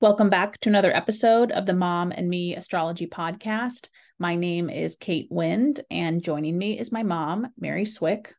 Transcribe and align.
Welcome 0.00 0.30
back 0.30 0.58
to 0.60 0.70
another 0.70 0.96
episode 0.96 1.52
of 1.52 1.66
the 1.66 1.74
Mom 1.74 2.10
and 2.10 2.30
Me 2.30 2.56
Astrology 2.56 3.06
Podcast. 3.06 3.88
My 4.18 4.34
name 4.34 4.70
is 4.70 4.96
Kate 4.96 5.26
Wind, 5.28 5.82
and 5.90 6.22
joining 6.22 6.56
me 6.56 6.78
is 6.78 6.90
my 6.90 7.02
mom, 7.02 7.48
Mary 7.58 7.84
Swick. 7.84 8.34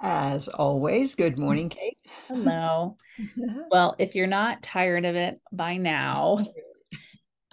As 0.00 0.46
always, 0.46 1.16
good 1.16 1.36
morning, 1.36 1.68
Kate. 1.68 1.98
Hello. 2.28 2.96
well, 3.72 3.96
if 3.98 4.14
you're 4.14 4.28
not 4.28 4.62
tired 4.62 5.04
of 5.04 5.16
it 5.16 5.40
by 5.50 5.78
now, 5.78 6.46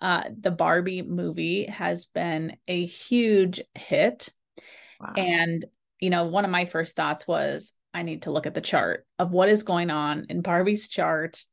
uh, 0.03 0.25
the 0.39 0.51
Barbie 0.51 1.01
movie 1.01 1.65
has 1.65 2.05
been 2.05 2.57
a 2.67 2.85
huge 2.85 3.59
hit. 3.73 4.29
Wow. 5.01 5.13
And, 5.17 5.65
you 5.99 6.11
know, 6.11 6.25
one 6.25 6.45
of 6.45 6.51
my 6.51 6.65
first 6.65 6.95
thoughts 6.95 7.27
was 7.27 7.73
I 7.91 8.03
need 8.03 8.21
to 8.21 8.31
look 8.31 8.45
at 8.45 8.53
the 8.53 8.61
chart 8.61 9.07
of 9.17 9.31
what 9.31 9.49
is 9.49 9.63
going 9.63 9.89
on 9.89 10.27
in 10.29 10.41
Barbie's 10.41 10.87
chart 10.87 11.43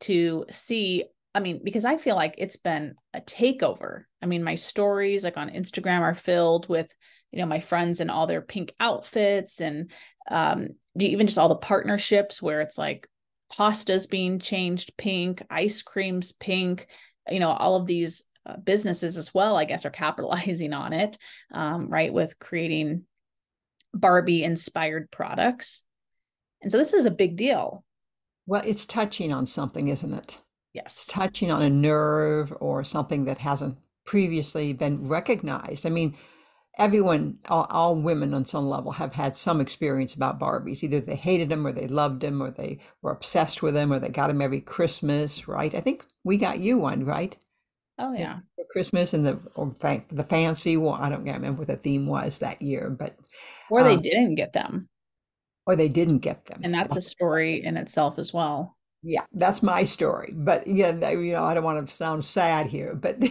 to 0.00 0.46
see 0.50 1.04
I 1.34 1.40
mean, 1.40 1.60
because 1.64 1.84
I 1.84 1.96
feel 1.96 2.14
like 2.14 2.36
it's 2.38 2.56
been 2.56 2.94
a 3.12 3.20
takeover. 3.20 4.04
I 4.22 4.26
mean, 4.26 4.44
my 4.44 4.54
stories 4.54 5.24
like 5.24 5.36
on 5.36 5.50
Instagram 5.50 6.00
are 6.00 6.14
filled 6.14 6.68
with, 6.68 6.94
you 7.32 7.40
know, 7.40 7.46
my 7.46 7.58
friends 7.58 8.00
and 8.00 8.10
all 8.10 8.26
their 8.28 8.40
pink 8.40 8.72
outfits 8.78 9.60
and 9.60 9.90
um, 10.30 10.68
even 10.96 11.26
just 11.26 11.38
all 11.38 11.48
the 11.48 11.56
partnerships 11.56 12.40
where 12.40 12.60
it's 12.60 12.78
like 12.78 13.08
pastas 13.52 14.08
being 14.08 14.38
changed 14.38 14.96
pink, 14.96 15.42
ice 15.50 15.82
creams 15.82 16.32
pink, 16.32 16.86
you 17.28 17.40
know, 17.40 17.50
all 17.50 17.74
of 17.74 17.86
these 17.86 18.22
uh, 18.46 18.56
businesses 18.56 19.16
as 19.16 19.34
well, 19.34 19.56
I 19.56 19.64
guess, 19.64 19.84
are 19.84 19.90
capitalizing 19.90 20.72
on 20.72 20.92
it, 20.92 21.18
um, 21.52 21.88
right? 21.88 22.12
With 22.12 22.38
creating 22.38 23.04
Barbie 23.92 24.44
inspired 24.44 25.10
products. 25.10 25.82
And 26.62 26.70
so 26.70 26.78
this 26.78 26.94
is 26.94 27.06
a 27.06 27.10
big 27.10 27.36
deal. 27.36 27.84
Well, 28.46 28.62
it's 28.64 28.86
touching 28.86 29.32
on 29.32 29.46
something, 29.46 29.88
isn't 29.88 30.14
it? 30.14 30.43
Yes. 30.74 31.06
touching 31.08 31.52
on 31.52 31.62
a 31.62 31.70
nerve 31.70 32.52
or 32.58 32.82
something 32.82 33.24
that 33.26 33.38
hasn't 33.38 33.78
previously 34.04 34.72
been 34.72 35.08
recognized. 35.08 35.86
I 35.86 35.88
mean, 35.90 36.16
everyone, 36.76 37.38
all, 37.48 37.66
all, 37.70 37.94
women 37.94 38.34
on 38.34 38.44
some 38.44 38.68
level 38.68 38.92
have 38.92 39.14
had 39.14 39.36
some 39.36 39.60
experience 39.60 40.14
about 40.14 40.40
Barbies. 40.40 40.82
Either 40.82 41.00
they 41.00 41.14
hated 41.14 41.48
them 41.48 41.64
or 41.64 41.72
they 41.72 41.86
loved 41.86 42.22
them 42.22 42.42
or 42.42 42.50
they 42.50 42.80
were 43.02 43.12
obsessed 43.12 43.62
with 43.62 43.74
them 43.74 43.92
or 43.92 44.00
they 44.00 44.08
got 44.08 44.26
them 44.26 44.42
every 44.42 44.60
Christmas, 44.60 45.46
right? 45.46 45.72
I 45.74 45.80
think 45.80 46.04
we 46.24 46.36
got 46.36 46.58
you 46.58 46.78
one, 46.78 47.04
right? 47.04 47.36
Oh, 47.98 48.12
yeah. 48.12 48.40
For 48.56 48.64
Christmas 48.72 49.14
and 49.14 49.24
the 49.24 49.38
or 49.54 49.76
the 50.10 50.24
fancy 50.24 50.76
one. 50.76 51.00
I 51.00 51.08
don't 51.08 51.24
remember 51.24 51.60
what 51.60 51.68
the 51.68 51.76
theme 51.76 52.06
was 52.06 52.38
that 52.38 52.60
year, 52.60 52.90
but. 52.90 53.16
Or 53.70 53.84
they 53.84 53.94
um, 53.94 54.02
didn't 54.02 54.34
get 54.34 54.52
them. 54.52 54.88
Or 55.66 55.76
they 55.76 55.88
didn't 55.88 56.18
get 56.18 56.46
them. 56.46 56.60
And 56.64 56.74
that's 56.74 56.96
a 56.96 57.00
story 57.00 57.64
in 57.64 57.76
itself 57.76 58.18
as 58.18 58.34
well 58.34 58.76
yeah, 59.04 59.26
that's 59.32 59.62
my 59.62 59.84
story. 59.84 60.32
But 60.34 60.66
yeah, 60.66 61.10
you 61.10 61.32
know, 61.32 61.44
I 61.44 61.54
don't 61.54 61.64
want 61.64 61.86
to 61.86 61.94
sound 61.94 62.24
sad 62.24 62.68
here, 62.68 62.94
but 62.94 63.22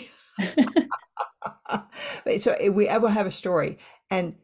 so 2.40 2.52
if 2.60 2.74
we 2.74 2.88
ever 2.88 3.10
have 3.10 3.26
a 3.26 3.32
story, 3.32 3.78
and 4.10 4.36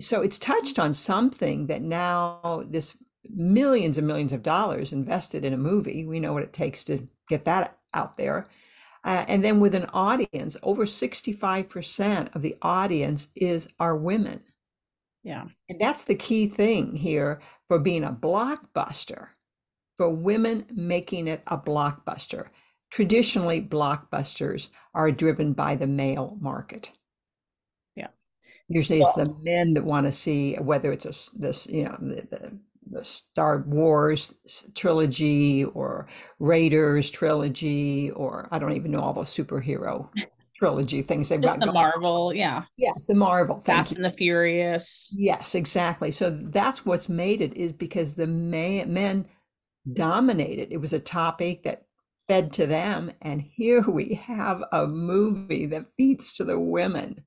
so 0.00 0.20
it's 0.20 0.38
touched 0.38 0.78
on 0.78 0.94
something 0.94 1.66
that 1.68 1.82
now 1.82 2.64
this 2.68 2.96
millions 3.28 3.98
and 3.98 4.06
millions 4.06 4.32
of 4.32 4.42
dollars 4.42 4.92
invested 4.92 5.44
in 5.44 5.52
a 5.52 5.58
movie. 5.58 6.04
We 6.04 6.20
know 6.20 6.32
what 6.32 6.42
it 6.42 6.52
takes 6.52 6.84
to 6.84 7.08
get 7.28 7.44
that 7.44 7.78
out 7.94 8.16
there. 8.16 8.46
Uh, 9.04 9.24
and 9.28 9.44
then 9.44 9.60
with 9.60 9.74
an 9.74 9.86
audience, 9.92 10.56
over 10.62 10.84
65% 10.84 12.34
of 12.34 12.42
the 12.42 12.56
audience 12.62 13.28
is 13.36 13.68
are 13.78 13.96
women. 13.96 14.42
Yeah. 15.22 15.46
And 15.68 15.80
that's 15.80 16.04
the 16.04 16.14
key 16.14 16.48
thing 16.48 16.96
here 16.96 17.40
for 17.66 17.78
being 17.78 18.04
a 18.04 18.12
blockbuster 18.12 19.28
for 19.98 20.08
women 20.08 20.64
making 20.72 21.26
it 21.26 21.42
a 21.48 21.58
blockbuster. 21.58 22.46
Traditionally, 22.90 23.60
blockbusters 23.60 24.68
are 24.94 25.12
driven 25.12 25.52
by 25.52 25.74
the 25.74 25.86
male 25.86 26.38
market. 26.40 26.90
Yeah. 27.94 28.06
Usually 28.68 29.00
well, 29.00 29.12
it's 29.14 29.28
the 29.28 29.34
men 29.42 29.74
that 29.74 29.84
want 29.84 30.06
to 30.06 30.12
see 30.12 30.54
whether 30.54 30.90
it's 30.92 31.04
a, 31.04 31.38
this, 31.38 31.66
you 31.66 31.84
know, 31.84 31.98
the, 32.00 32.26
the, 32.30 32.58
the 32.86 33.04
Star 33.04 33.64
Wars 33.66 34.32
trilogy 34.74 35.64
or 35.64 36.08
Raiders 36.38 37.10
trilogy, 37.10 38.10
or 38.12 38.48
I 38.50 38.58
don't 38.58 38.72
even 38.72 38.92
know 38.92 39.00
all 39.00 39.12
those 39.12 39.28
superhero 39.28 40.08
trilogy 40.56 41.02
things 41.02 41.28
they've 41.28 41.42
got. 41.42 41.60
The 41.60 41.70
Marvel, 41.70 42.32
yeah. 42.32 42.62
Yes, 42.78 43.06
the 43.06 43.14
Marvel. 43.14 43.60
Fast 43.66 43.96
and 43.96 44.04
the 44.04 44.10
Furious. 44.10 45.12
Yes, 45.14 45.54
exactly. 45.54 46.10
So 46.10 46.30
that's 46.30 46.86
what's 46.86 47.10
made 47.10 47.42
it 47.42 47.54
is 47.54 47.72
because 47.72 48.14
the 48.14 48.26
man, 48.26 48.94
men 48.94 49.26
dominated. 49.90 50.72
It 50.72 50.80
was 50.80 50.92
a 50.92 51.00
topic 51.00 51.64
that 51.64 51.82
fed 52.28 52.52
to 52.54 52.66
them. 52.66 53.10
And 53.22 53.40
here 53.40 53.82
we 53.82 54.14
have 54.14 54.62
a 54.72 54.86
movie 54.86 55.66
that 55.66 55.86
feeds 55.96 56.34
to 56.34 56.44
the 56.44 56.58
women. 56.58 57.24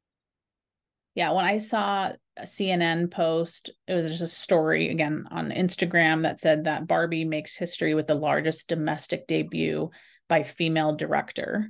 Yeah, 1.15 1.31
when 1.31 1.43
I 1.43 1.57
saw 1.57 2.13
a 2.37 2.43
CNN 2.43 3.11
post, 3.11 3.71
it 3.87 3.93
was 3.93 4.07
just 4.07 4.21
a 4.21 4.27
story 4.27 4.89
again 4.89 5.27
on 5.29 5.49
Instagram 5.49 6.21
that 6.21 6.39
said 6.39 6.63
that 6.63 6.87
Barbie 6.87 7.25
makes 7.25 7.57
history 7.57 7.93
with 7.93 8.07
the 8.07 8.15
largest 8.15 8.69
domestic 8.69 9.27
debut 9.27 9.89
by 10.29 10.43
female 10.43 10.95
director. 10.95 11.69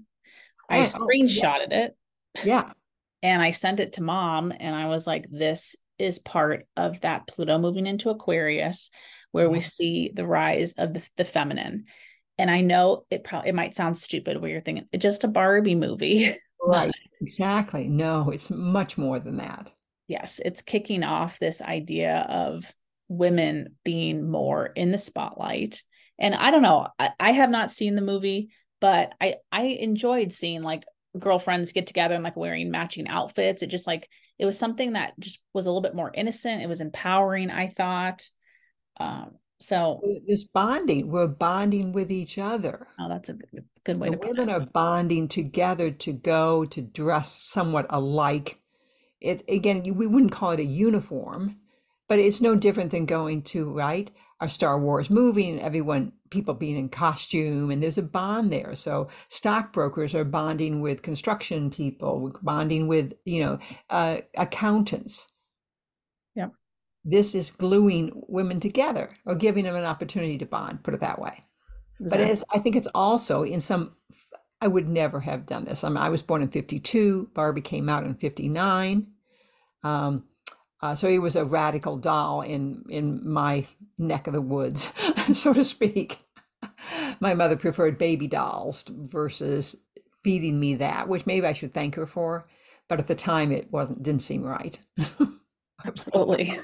I 0.70 0.82
oh, 0.82 0.86
screenshotted 0.86 1.72
yeah. 1.72 1.86
it. 1.86 1.98
Yeah. 2.44 2.72
And 3.24 3.42
I 3.42 3.52
sent 3.52 3.80
it 3.80 3.94
to 3.94 4.04
mom 4.04 4.54
and 4.58 4.76
I 4.76 4.88
was 4.88 5.08
like, 5.08 5.26
this 5.30 5.76
is 6.02 6.20
part 6.20 6.66
of 6.76 7.02
that 7.02 7.28
Pluto 7.28 7.58
moving 7.58 7.88
into 7.88 8.10
Aquarius 8.10 8.90
where 9.32 9.50
we 9.50 9.60
mm-hmm. 9.60 9.66
see 9.66 10.12
the 10.14 10.26
rise 10.26 10.74
of 10.74 10.94
the, 10.94 11.08
the 11.18 11.26
feminine. 11.26 11.86
And 12.38 12.50
I 12.50 12.62
know 12.62 13.06
it 13.10 13.24
probably 13.24 13.50
it 13.50 13.56
might 13.56 13.76
sound 13.76 13.98
stupid 13.98 14.42
where 14.42 14.50
you're 14.50 14.62
thinking 14.62 14.88
it's 14.92 15.04
just 15.04 15.24
a 15.24 15.28
Barbie 15.28 15.76
movie. 15.76 16.36
Right. 16.64 16.94
exactly. 17.20 17.88
No, 17.88 18.30
it's 18.30 18.52
much 18.52 18.96
more 18.96 19.18
than 19.18 19.38
that. 19.38 19.72
Yes, 20.08 20.40
it's 20.46 20.62
kicking 20.62 21.04
off 21.04 21.40
this 21.40 21.60
idea 21.60 22.24
of 22.30 22.72
women 23.08 23.78
being 23.84 24.30
more 24.30 24.68
in 24.68 24.92
the 24.92 25.00
spotlight. 25.00 25.82
And 26.20 26.36
I 26.36 26.52
don't 26.52 26.62
know, 26.62 26.88
I, 27.00 27.10
I 27.20 27.32
have 27.32 27.50
not 27.50 27.72
seen 27.72 27.96
the 27.96 28.04
movie, 28.04 28.52
but 28.80 29.14
I 29.20 29.38
I 29.52 29.64
enjoyed 29.64 30.32
seeing 30.32 30.62
like 30.62 30.84
girlfriends 31.18 31.72
get 31.72 31.88
together 31.88 32.16
and 32.16 32.24
like 32.24 32.36
wearing 32.38 32.72
matching 32.72 33.08
outfits. 33.08 33.64
It 33.64 33.68
just 33.68 33.88
like 33.88 34.10
it 34.40 34.46
was 34.46 34.58
something 34.58 34.94
that 34.94 35.14
just 35.20 35.40
was 35.54 35.66
a 35.66 35.70
little 35.70 35.82
bit 35.82 35.96
more 35.96 36.12
innocent. 36.14 36.62
It 36.62 36.70
was 36.70 36.82
empowering, 36.82 37.52
I 37.52 37.68
thought. 37.68 38.28
Um, 39.00 39.32
so 39.60 40.02
this 40.26 40.44
bonding, 40.44 41.10
we're 41.10 41.28
bonding 41.28 41.94
with 41.94 42.12
each 42.12 42.38
other. 42.38 42.88
Oh, 43.00 43.08
that's 43.08 43.30
a 43.30 43.34
good, 43.34 43.66
good 43.84 44.00
way 44.00 44.10
the 44.10 44.18
to 44.18 44.28
women 44.28 44.50
are 44.50 44.66
bonding 44.66 45.28
together 45.28 45.92
to 45.92 46.14
go 46.14 46.66
to 46.66 46.82
dress 46.82 47.42
somewhat 47.44 47.86
alike. 47.90 48.58
It 49.20 49.44
again, 49.48 49.84
we 49.96 50.08
wouldn't 50.08 50.32
call 50.32 50.52
it 50.52 50.60
a 50.60 50.66
uniform, 50.66 51.58
but 52.08 52.18
it's 52.18 52.42
no 52.42 52.56
different 52.56 52.90
than 52.90 53.06
going 53.06 53.44
to 53.44 53.70
right 53.70 54.10
a 54.42 54.50
Star 54.50 54.80
Wars 54.80 55.10
movie 55.10 55.50
and 55.50 55.60
everyone 55.62 56.12
people 56.32 56.54
being 56.56 56.76
in 56.78 56.90
costume 56.90 57.72
and 57.72 57.82
there's 57.82 57.98
a 57.98 58.02
bond 58.04 58.52
there. 58.52 58.76
So 58.76 59.08
stockbrokers 59.30 60.16
are 60.16 60.26
bonding 60.26 60.82
with 60.82 61.04
construction 61.04 61.70
people, 61.72 62.36
bonding 62.42 62.88
with 62.88 63.14
you 63.26 63.42
know 63.42 63.60
uh, 63.90 64.18
accountants 64.38 65.28
Yeah. 66.36 66.50
this 67.06 67.36
is 67.36 67.52
gluing 67.52 68.12
women 68.28 68.60
together 68.60 69.12
or 69.26 69.36
giving 69.36 69.64
them 69.66 69.76
an 69.76 69.86
opportunity 69.86 70.38
to 70.40 70.46
bond, 70.46 70.84
put 70.84 70.94
it 70.94 71.00
that 71.02 71.20
way. 71.20 71.40
Exactly. 72.00 72.36
But 72.36 72.44
I 72.56 72.60
think 72.60 72.76
it's 72.76 72.88
also 72.96 73.44
in 73.44 73.62
some, 73.62 73.96
I 74.60 74.68
would 74.68 74.88
never 74.88 75.20
have 75.20 75.46
done 75.46 75.66
this. 75.66 75.84
I 75.84 75.90
mean, 75.90 75.98
I 75.98 76.10
was 76.10 76.22
born 76.24 76.42
in 76.42 76.50
52, 76.50 77.30
Barbie 77.36 77.62
came 77.62 77.90
out 77.90 78.06
in 78.06 78.16
59. 78.16 79.08
Um, 79.84 80.26
uh, 80.82 80.96
so 80.96 81.10
he 81.10 81.20
was 81.20 81.36
a 81.36 81.46
radical 81.46 81.98
doll 81.98 82.42
in, 82.42 82.84
in 82.90 83.28
my 83.28 83.68
neck 83.98 84.28
of 84.28 84.34
the 84.34 84.42
woods, 84.42 84.92
so 85.34 85.54
to 85.54 85.64
speak. 85.64 86.20
My 87.20 87.34
mother 87.34 87.56
preferred 87.56 87.98
baby 87.98 88.28
dolls 88.28 88.84
versus 88.88 89.76
feeding 90.24 90.60
me 90.60 90.76
that, 90.76 91.08
which 91.08 91.26
maybe 91.26 91.46
I 91.46 91.54
should 91.54 91.74
thank 91.74 91.96
her 91.96 92.08
for. 92.08 92.46
But 92.88 93.00
at 93.00 93.08
the 93.08 93.16
time, 93.16 93.52
it 93.52 93.72
wasn't 93.72 94.04
didn't 94.04 94.22
seem 94.22 94.44
right. 94.44 94.78
Absolutely. 95.86 96.60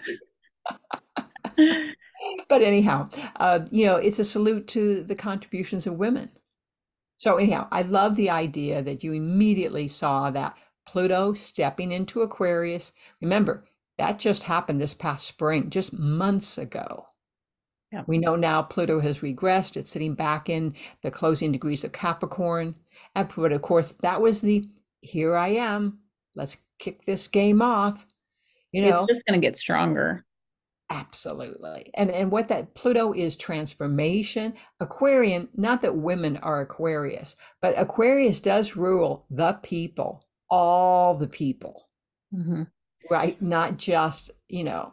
but 2.50 2.62
anyhow, 2.62 3.10
uh, 3.38 3.62
you 3.72 3.86
know, 3.86 3.96
it's 3.96 4.20
a 4.20 4.26
salute 4.26 4.68
to 4.70 5.04
the 5.04 5.16
contributions 5.16 5.88
of 5.88 5.94
women. 5.94 6.30
So 7.18 7.38
anyhow, 7.38 7.68
I 7.72 7.82
love 7.82 8.16
the 8.16 8.30
idea 8.30 8.82
that 8.82 9.04
you 9.04 9.14
immediately 9.14 9.88
saw 9.88 10.30
that 10.32 10.56
Pluto 10.86 11.34
stepping 11.34 11.92
into 11.92 12.22
Aquarius. 12.22 12.92
Remember, 13.22 13.66
that 13.98 14.20
just 14.20 14.44
happened 14.44 14.80
this 14.80 14.94
past 14.94 15.26
spring, 15.26 15.70
just 15.70 15.98
months 15.98 16.58
ago. 16.58 17.08
Yeah. 17.92 18.04
We 18.06 18.18
know 18.18 18.36
now 18.36 18.62
Pluto 18.64 19.00
has 19.00 19.20
regressed. 19.20 19.78
It's 19.78 19.92
sitting 19.92 20.14
back 20.14 20.50
in 20.50 20.76
the 21.04 21.12
closing 21.12 21.52
degrees 21.52 21.84
of 21.84 21.94
Capricorn. 21.94 22.76
And, 23.16 23.30
but 23.36 23.54
of 23.54 23.62
course, 23.62 23.94
that 24.02 24.22
was 24.22 24.42
the 24.42 24.66
here 25.02 25.36
I 25.36 25.50
am. 25.50 26.00
Let's 26.36 26.58
kick 26.80 27.06
this 27.06 27.28
game 27.28 27.62
off. 27.62 28.06
You 28.72 28.82
know, 28.82 29.00
it's 29.00 29.14
just 29.14 29.26
going 29.26 29.40
to 29.40 29.46
get 29.46 29.56
stronger. 29.56 30.26
Absolutely. 30.90 31.90
And 31.96 32.10
and 32.12 32.32
what 32.32 32.48
that 32.48 32.74
Pluto 32.74 33.14
is 33.14 33.36
transformation. 33.36 34.54
Aquarian, 34.80 35.50
not 35.54 35.82
that 35.82 35.98
women 35.98 36.38
are 36.38 36.62
Aquarius, 36.62 37.36
but 37.62 37.78
Aquarius 37.78 38.40
does 38.40 38.76
rule 38.76 39.26
the 39.30 39.54
people, 39.54 40.24
all 40.50 41.16
the 41.16 41.28
people. 41.28 41.86
Mm-hmm. 42.34 42.64
Right? 43.10 43.42
Not 43.42 43.78
just, 43.78 44.32
you 44.48 44.64
know, 44.64 44.92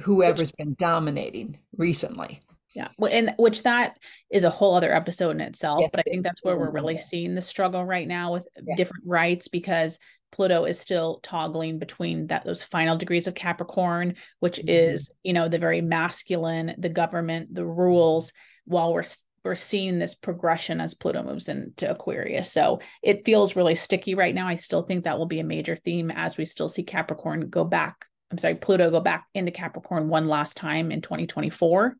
whoever's 0.00 0.52
been 0.52 0.74
dominating 0.78 1.58
recently. 1.76 2.40
Yeah. 2.74 2.88
Well, 2.98 3.10
and 3.10 3.34
which 3.38 3.62
that 3.62 3.98
is 4.30 4.44
a 4.44 4.50
whole 4.50 4.74
other 4.74 4.94
episode 4.94 5.30
in 5.30 5.40
itself. 5.40 5.80
Yes, 5.80 5.90
but 5.92 6.00
I 6.00 6.02
think 6.02 6.22
that's 6.22 6.42
where 6.42 6.58
we're 6.58 6.70
really 6.70 6.98
seeing 6.98 7.34
the 7.34 7.40
struggle 7.40 7.82
right 7.82 8.06
now 8.06 8.34
with 8.34 8.46
different 8.76 9.04
rights 9.06 9.48
because 9.48 9.98
Pluto 10.30 10.66
is 10.66 10.78
still 10.78 11.20
toggling 11.22 11.78
between 11.78 12.26
that 12.26 12.44
those 12.44 12.62
final 12.62 12.94
degrees 12.94 13.26
of 13.26 13.34
Capricorn, 13.34 14.16
which 14.40 14.58
mm-hmm. 14.58 14.68
is, 14.68 15.10
you 15.22 15.32
know, 15.32 15.48
the 15.48 15.58
very 15.58 15.80
masculine, 15.80 16.74
the 16.76 16.90
government, 16.90 17.54
the 17.54 17.64
rules, 17.64 18.34
while 18.66 18.92
we're 18.92 19.04
we're 19.46 19.54
seeing 19.54 19.98
this 19.98 20.14
progression 20.14 20.80
as 20.80 20.94
Pluto 20.94 21.22
moves 21.22 21.48
into 21.48 21.90
Aquarius. 21.90 22.52
So 22.52 22.80
it 23.02 23.24
feels 23.24 23.56
really 23.56 23.74
sticky 23.74 24.14
right 24.14 24.34
now. 24.34 24.48
I 24.48 24.56
still 24.56 24.82
think 24.82 25.04
that 25.04 25.18
will 25.18 25.26
be 25.26 25.40
a 25.40 25.44
major 25.44 25.76
theme 25.76 26.10
as 26.10 26.36
we 26.36 26.44
still 26.44 26.68
see 26.68 26.82
Capricorn 26.82 27.48
go 27.48 27.64
back. 27.64 28.04
I'm 28.30 28.38
sorry, 28.38 28.56
Pluto 28.56 28.90
go 28.90 29.00
back 29.00 29.26
into 29.34 29.52
Capricorn 29.52 30.08
one 30.08 30.26
last 30.26 30.56
time 30.56 30.90
in 30.90 31.00
2024. 31.00 31.96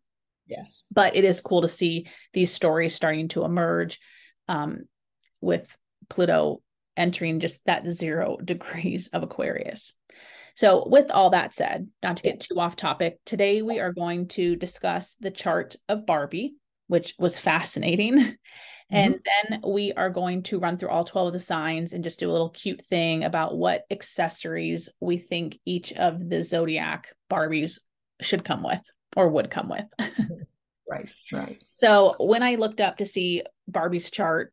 Yes. 0.47 0.83
But 0.91 1.17
it 1.17 1.25
is 1.25 1.41
cool 1.41 1.63
to 1.63 1.69
see 1.69 2.07
these 2.33 2.53
stories 2.53 2.95
starting 2.95 3.29
to 3.29 3.45
emerge 3.45 3.99
um, 4.49 4.81
with 5.41 5.77
Pluto 6.09 6.63
entering 6.97 7.41
just 7.41 7.65
that 7.67 7.87
zero 7.87 8.37
degrees 8.45 9.09
of 9.09 9.23
Aquarius. 9.23 9.95
So, 10.55 10.89
with 10.89 11.11
all 11.11 11.31
that 11.31 11.55
said, 11.55 11.89
not 12.03 12.17
to 12.17 12.23
get 12.23 12.41
too 12.41 12.59
off 12.59 12.77
topic, 12.77 13.19
today 13.27 13.61
we 13.61 13.79
are 13.79 13.93
going 13.93 14.29
to 14.29 14.57
discuss 14.57 15.15
the 15.21 15.31
chart 15.31 15.77
of 15.87 16.07
Barbie, 16.07 16.55
which 16.87 17.15
was 17.19 17.39
fascinating. 17.39 18.37
Mm-hmm. 18.93 19.15
And 19.15 19.21
then 19.51 19.61
we 19.69 19.93
are 19.95 20.11
going 20.11 20.45
to 20.45 20.61
run 20.61 20.77
through 20.77 20.91
all 20.91 21.03
12 21.03 21.27
of 21.27 21.33
the 21.33 21.41
signs 21.41 21.93
and 21.93 22.05
just 22.05 22.21
do 22.21 22.31
a 22.31 22.33
little 22.33 22.51
cute 22.51 22.83
thing 22.83 23.25
about 23.25 23.57
what 23.57 23.85
accessories 23.91 24.89
we 25.01 25.17
think 25.17 25.59
each 25.65 25.93
of 25.93 26.29
the 26.29 26.45
zodiac 26.45 27.13
Barbies 27.29 27.81
should 28.21 28.45
come 28.45 28.63
with 28.63 28.83
or 29.17 29.29
would 29.29 29.51
come 29.51 29.69
with. 29.69 29.87
right, 30.89 31.11
right. 31.33 31.61
So, 31.71 32.15
when 32.21 32.45
I 32.45 32.55
looked 32.55 32.81
up 32.81 32.99
to 32.99 33.07
see 33.07 33.43
Barbie's 33.67 34.09
chart, 34.09 34.53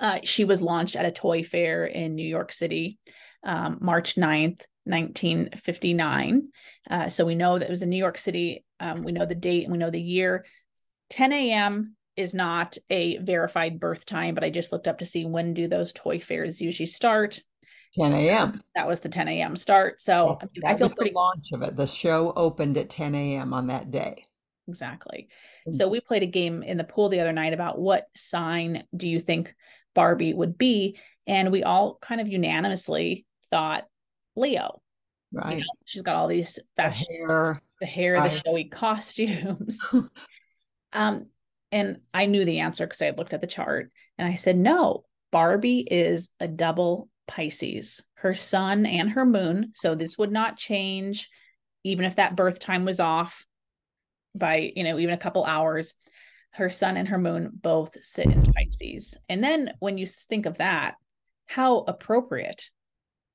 uh, 0.00 0.20
she 0.22 0.46
was 0.46 0.62
launched 0.62 0.96
at 0.96 1.04
a 1.04 1.12
toy 1.12 1.42
fair 1.42 1.84
in 1.84 2.14
New 2.14 2.26
York 2.26 2.52
City, 2.52 2.98
um, 3.44 3.76
March 3.82 4.14
9th, 4.14 4.62
1959. 4.84 6.48
Uh, 6.90 7.08
so 7.08 7.24
we 7.24 7.34
know 7.34 7.58
that 7.58 7.68
it 7.68 7.70
was 7.70 7.82
in 7.82 7.90
New 7.90 7.96
York 7.96 8.18
City. 8.18 8.64
Um, 8.80 9.02
we 9.02 9.12
know 9.12 9.26
the 9.26 9.34
date 9.34 9.64
and 9.64 9.72
we 9.72 9.78
know 9.78 9.90
the 9.90 10.00
year. 10.00 10.44
10 11.12 11.30
a.m. 11.30 11.94
is 12.16 12.32
not 12.32 12.78
a 12.88 13.18
verified 13.18 13.78
birth 13.78 14.06
time, 14.06 14.34
but 14.34 14.44
I 14.44 14.48
just 14.48 14.72
looked 14.72 14.88
up 14.88 14.98
to 15.00 15.06
see 15.06 15.26
when 15.26 15.52
do 15.52 15.68
those 15.68 15.92
toy 15.92 16.18
fairs 16.18 16.60
usually 16.60 16.86
start. 16.86 17.38
10 17.96 18.14
a.m. 18.14 18.62
That 18.74 18.88
was 18.88 19.00
the 19.00 19.10
10 19.10 19.28
a.m. 19.28 19.54
start. 19.54 20.00
So 20.00 20.38
I, 20.40 20.44
mean, 20.44 20.64
I 20.64 20.74
feel 20.74 20.88
pretty... 20.88 21.10
the 21.10 21.16
launch 21.18 21.52
of 21.52 21.60
it. 21.60 21.76
The 21.76 21.86
show 21.86 22.32
opened 22.34 22.78
at 22.78 22.88
10 22.88 23.14
a.m. 23.14 23.52
on 23.52 23.66
that 23.66 23.90
day. 23.90 24.24
Exactly. 24.68 25.28
Mm-hmm. 25.68 25.76
So 25.76 25.88
we 25.88 26.00
played 26.00 26.22
a 26.22 26.26
game 26.26 26.62
in 26.62 26.78
the 26.78 26.84
pool 26.84 27.10
the 27.10 27.20
other 27.20 27.32
night 27.32 27.52
about 27.52 27.78
what 27.78 28.06
sign 28.16 28.84
do 28.96 29.06
you 29.06 29.20
think 29.20 29.54
Barbie 29.94 30.32
would 30.32 30.56
be. 30.56 30.96
And 31.26 31.52
we 31.52 31.62
all 31.62 31.98
kind 32.00 32.22
of 32.22 32.28
unanimously 32.28 33.26
thought 33.50 33.84
Leo. 34.34 34.80
Right. 35.30 35.58
You 35.58 35.60
know, 35.60 35.66
she's 35.84 36.02
got 36.02 36.16
all 36.16 36.28
these 36.28 36.58
fashion, 36.78 37.06
the 37.10 37.26
hair, 37.26 37.62
the, 37.80 37.86
hair, 37.86 38.14
right. 38.14 38.32
the 38.32 38.42
showy 38.42 38.64
costumes. 38.64 39.78
um, 40.92 41.26
and 41.70 42.00
I 42.12 42.26
knew 42.26 42.44
the 42.44 42.60
answer 42.60 42.86
because 42.86 43.02
I 43.02 43.06
had 43.06 43.18
looked 43.18 43.32
at 43.32 43.40
the 43.40 43.46
chart 43.46 43.90
and 44.18 44.28
I 44.28 44.34
said, 44.34 44.56
no, 44.56 45.04
Barbie 45.30 45.86
is 45.90 46.30
a 46.38 46.48
double 46.48 47.08
Pisces, 47.26 48.02
her 48.14 48.34
sun 48.34 48.84
and 48.84 49.10
her 49.10 49.24
moon. 49.24 49.72
So 49.74 49.94
this 49.94 50.18
would 50.18 50.32
not 50.32 50.58
change 50.58 51.30
even 51.84 52.04
if 52.04 52.16
that 52.16 52.36
birth 52.36 52.58
time 52.58 52.84
was 52.84 53.00
off 53.00 53.44
by, 54.38 54.72
you 54.76 54.84
know, 54.84 54.98
even 54.98 55.14
a 55.14 55.18
couple 55.18 55.44
hours 55.44 55.94
her 56.52 56.68
sun 56.68 56.96
and 56.96 57.08
her 57.08 57.18
moon 57.18 57.50
both 57.52 57.96
sit 58.04 58.26
in 58.26 58.42
Pisces. 58.52 59.16
And 59.28 59.42
then 59.42 59.72
when 59.78 59.98
you 59.98 60.06
think 60.06 60.46
of 60.46 60.58
that, 60.58 60.96
how 61.48 61.78
appropriate. 61.78 62.70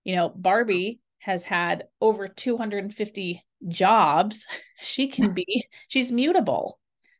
You 0.03 0.15
know, 0.15 0.29
Barbie 0.29 0.99
has 1.19 1.43
had 1.43 1.85
over 1.99 2.27
250 2.27 3.43
jobs. 3.67 4.45
She 4.79 5.07
can 5.07 5.33
be, 5.33 5.65
she's 5.87 6.11
mutable. 6.11 6.77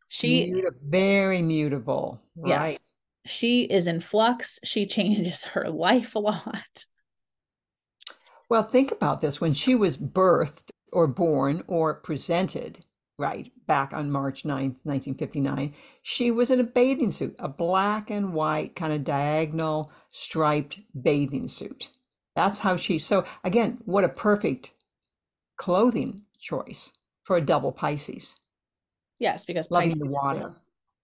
She 0.07 0.53
very 0.83 1.41
mutable. 1.41 2.21
Right. 2.35 2.79
Yes, 2.81 2.93
she 3.25 3.63
is 3.63 3.87
in 3.87 3.99
flux. 3.99 4.59
She 4.63 4.85
changes 4.85 5.45
her 5.45 5.69
life 5.69 6.15
a 6.15 6.19
lot. 6.19 6.85
Well, 8.49 8.63
think 8.63 8.91
about 8.91 9.21
this. 9.21 9.41
When 9.41 9.53
she 9.53 9.75
was 9.75 9.97
birthed 9.97 10.69
or 10.93 11.07
born 11.07 11.63
or 11.67 11.95
presented, 11.95 12.85
right, 13.17 13.51
back 13.67 13.91
on 13.91 14.09
March 14.09 14.43
9th, 14.43 14.77
1959, 14.83 15.73
she 16.01 16.31
was 16.31 16.49
in 16.49 16.61
a 16.61 16.63
bathing 16.63 17.11
suit, 17.11 17.35
a 17.39 17.49
black 17.49 18.09
and 18.09 18.33
white 18.33 18.75
kind 18.75 18.93
of 18.93 19.03
diagonal 19.03 19.91
striped 20.11 20.79
bathing 20.99 21.49
suit. 21.49 21.89
That's 22.35 22.59
how 22.59 22.77
she, 22.77 22.99
so 22.99 23.25
again, 23.43 23.79
what 23.83 24.05
a 24.05 24.09
perfect 24.09 24.71
clothing 25.57 26.23
choice 26.39 26.93
for 27.23 27.35
a 27.35 27.41
double 27.41 27.73
Pisces. 27.73 28.35
Yes, 29.19 29.45
because 29.45 29.71
loving 29.71 29.97
the 29.97 30.07
water. 30.07 30.53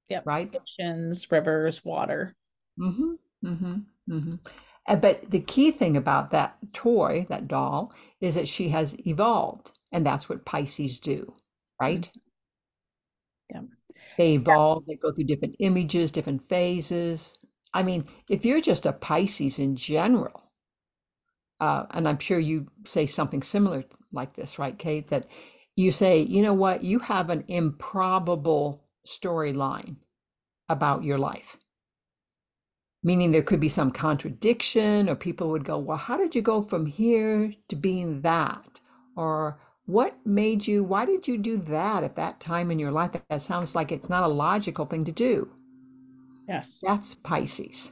Yep. 0.09 0.23
Right? 0.25 0.55
Oceans, 0.55 1.31
rivers, 1.31 1.83
water. 1.83 2.35
Mm-hmm. 2.79 3.13
Mm-hmm. 3.45 3.73
Mm-hmm. 4.09 4.99
but 4.99 5.31
the 5.31 5.39
key 5.39 5.71
thing 5.71 5.95
about 5.95 6.31
that 6.31 6.57
toy, 6.73 7.25
that 7.29 7.47
doll, 7.47 7.93
is 8.19 8.35
that 8.35 8.47
she 8.47 8.69
has 8.69 8.95
evolved. 9.07 9.71
And 9.91 10.05
that's 10.05 10.27
what 10.27 10.45
Pisces 10.45 10.99
do 10.99 11.33
right? 11.83 12.09
Yeah. 13.49 13.61
They 14.17 14.33
evolve, 14.33 14.85
they 14.87 14.95
go 14.95 15.11
through 15.11 15.25
different 15.25 15.55
images, 15.59 16.11
different 16.11 16.47
phases. 16.47 17.37
I 17.73 17.83
mean, 17.83 18.05
if 18.29 18.45
you're 18.45 18.61
just 18.61 18.85
a 18.85 18.93
Pisces 18.93 19.59
in 19.59 19.75
general, 19.75 20.51
uh, 21.59 21.85
and 21.91 22.07
I'm 22.07 22.19
sure 22.19 22.39
you 22.39 22.67
say 22.85 23.05
something 23.05 23.41
similar 23.41 23.83
like 24.11 24.35
this, 24.35 24.59
right, 24.59 24.77
Kate? 24.77 25.07
That 25.07 25.27
you 25.75 25.91
say, 25.91 26.19
you 26.21 26.41
know 26.41 26.53
what, 26.53 26.83
you 26.83 26.99
have 26.99 27.29
an 27.29 27.43
improbable 27.47 28.83
storyline 29.07 29.95
about 30.69 31.03
your 31.03 31.17
life. 31.17 31.57
Meaning 33.03 33.31
there 33.31 33.41
could 33.41 33.59
be 33.59 33.69
some 33.69 33.91
contradiction, 33.91 35.09
or 35.09 35.15
people 35.15 35.49
would 35.49 35.65
go, 35.65 35.77
well, 35.77 35.97
how 35.97 36.15
did 36.15 36.35
you 36.35 36.41
go 36.41 36.61
from 36.61 36.85
here 36.85 37.53
to 37.67 37.75
being 37.75 38.21
that? 38.21 38.79
Or 39.17 39.59
what 39.85 40.15
made 40.25 40.65
you, 40.65 40.83
why 40.83 41.05
did 41.05 41.27
you 41.27 41.37
do 41.37 41.57
that 41.57 42.03
at 42.03 42.15
that 42.15 42.39
time 42.39 42.71
in 42.71 42.79
your 42.79 42.91
life? 42.91 43.11
That 43.29 43.41
sounds 43.41 43.75
like 43.75 43.91
it's 43.91 44.09
not 44.09 44.23
a 44.23 44.27
logical 44.27 44.85
thing 44.85 45.03
to 45.05 45.11
do. 45.11 45.49
Yes. 46.47 46.79
That's 46.81 47.13
Pisces. 47.15 47.91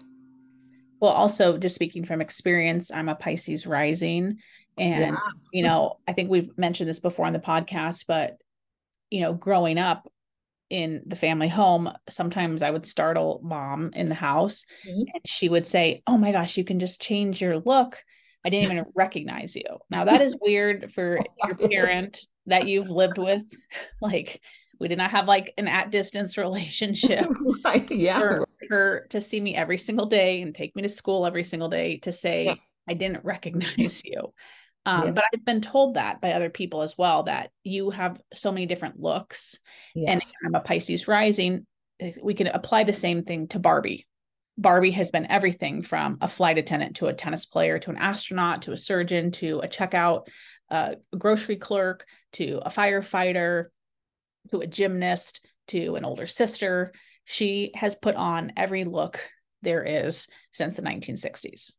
Well, 1.01 1.11
also, 1.11 1.57
just 1.57 1.75
speaking 1.75 2.05
from 2.05 2.21
experience, 2.21 2.91
I'm 2.91 3.09
a 3.09 3.15
Pisces 3.15 3.65
rising. 3.65 4.37
And, 4.77 5.15
yeah. 5.15 5.17
you 5.53 5.63
know, 5.63 5.97
I 6.07 6.13
think 6.13 6.29
we've 6.29 6.57
mentioned 6.57 6.89
this 6.89 6.99
before 6.99 7.25
on 7.25 7.33
the 7.33 7.39
podcast, 7.39 8.05
but, 8.07 8.37
you 9.09 9.21
know, 9.21 9.33
growing 9.33 9.77
up 9.77 10.07
in 10.69 11.03
the 11.05 11.15
family 11.15 11.49
home, 11.49 11.91
sometimes 12.09 12.61
I 12.63 12.71
would 12.71 12.85
startle 12.85 13.41
mom 13.43 13.91
in 13.93 14.09
the 14.09 14.15
house 14.15 14.65
mm-hmm. 14.87 15.01
and 15.13 15.21
she 15.25 15.49
would 15.49 15.67
say, 15.67 16.01
Oh 16.07 16.17
my 16.17 16.31
gosh, 16.31 16.57
you 16.57 16.63
can 16.63 16.79
just 16.79 17.01
change 17.01 17.41
your 17.41 17.59
look 17.59 18.01
I 18.43 18.49
didn't 18.49 18.71
even 18.71 18.85
recognize 18.95 19.55
you. 19.55 19.63
Now 19.89 20.05
that 20.05 20.21
is 20.21 20.35
weird 20.41 20.91
for 20.91 21.19
your 21.45 21.55
parent 21.55 22.19
that 22.47 22.67
you've 22.67 22.89
lived 22.89 23.17
with. 23.17 23.43
Like 24.01 24.41
we 24.79 24.87
did 24.87 24.97
not 24.97 25.11
have 25.11 25.27
like 25.27 25.53
an 25.59 25.67
at 25.67 25.91
distance 25.91 26.37
relationship. 26.37 27.27
right. 27.65 27.89
Yeah. 27.91 28.19
For 28.19 28.47
her 28.69 29.07
to 29.11 29.21
see 29.21 29.39
me 29.39 29.55
every 29.55 29.77
single 29.77 30.07
day 30.07 30.41
and 30.41 30.55
take 30.55 30.75
me 30.75 30.81
to 30.81 30.89
school 30.89 31.27
every 31.27 31.43
single 31.43 31.69
day 31.69 31.97
to 31.97 32.11
say, 32.11 32.45
yeah. 32.45 32.55
I 32.89 32.95
didn't 32.95 33.23
recognize 33.23 34.01
you. 34.03 34.33
Um, 34.85 35.05
yeah. 35.05 35.11
But 35.11 35.23
I've 35.33 35.45
been 35.45 35.61
told 35.61 35.95
that 35.95 36.21
by 36.21 36.33
other 36.33 36.49
people 36.49 36.81
as 36.81 36.97
well 36.97 37.23
that 37.23 37.51
you 37.63 37.91
have 37.91 38.19
so 38.33 38.51
many 38.51 38.65
different 38.65 38.99
looks. 38.99 39.59
Yes. 39.93 40.09
And 40.09 40.21
I'm 40.45 40.55
a 40.55 40.63
Pisces 40.63 41.07
rising. 41.07 41.65
We 42.23 42.33
can 42.33 42.47
apply 42.47 42.83
the 42.83 42.93
same 42.93 43.23
thing 43.23 43.47
to 43.49 43.59
Barbie. 43.59 44.07
Barbie 44.57 44.91
has 44.91 45.11
been 45.11 45.31
everything 45.31 45.81
from 45.81 46.17
a 46.21 46.27
flight 46.27 46.57
attendant 46.57 46.97
to 46.97 47.07
a 47.07 47.13
tennis 47.13 47.45
player 47.45 47.79
to 47.79 47.89
an 47.89 47.97
astronaut 47.97 48.63
to 48.63 48.71
a 48.71 48.77
surgeon 48.77 49.31
to 49.31 49.59
a 49.59 49.67
checkout, 49.67 50.27
a 50.69 50.95
grocery 51.17 51.55
clerk 51.55 52.05
to 52.33 52.59
a 52.65 52.69
firefighter 52.69 53.65
to 54.49 54.59
a 54.59 54.67
gymnast 54.67 55.45
to 55.67 55.95
an 55.95 56.05
older 56.05 56.27
sister. 56.27 56.91
She 57.25 57.71
has 57.75 57.95
put 57.95 58.15
on 58.15 58.53
every 58.57 58.83
look 58.83 59.29
there 59.61 59.83
is 59.83 60.27
since 60.51 60.75
the 60.75 60.81
1960s. 60.81 61.71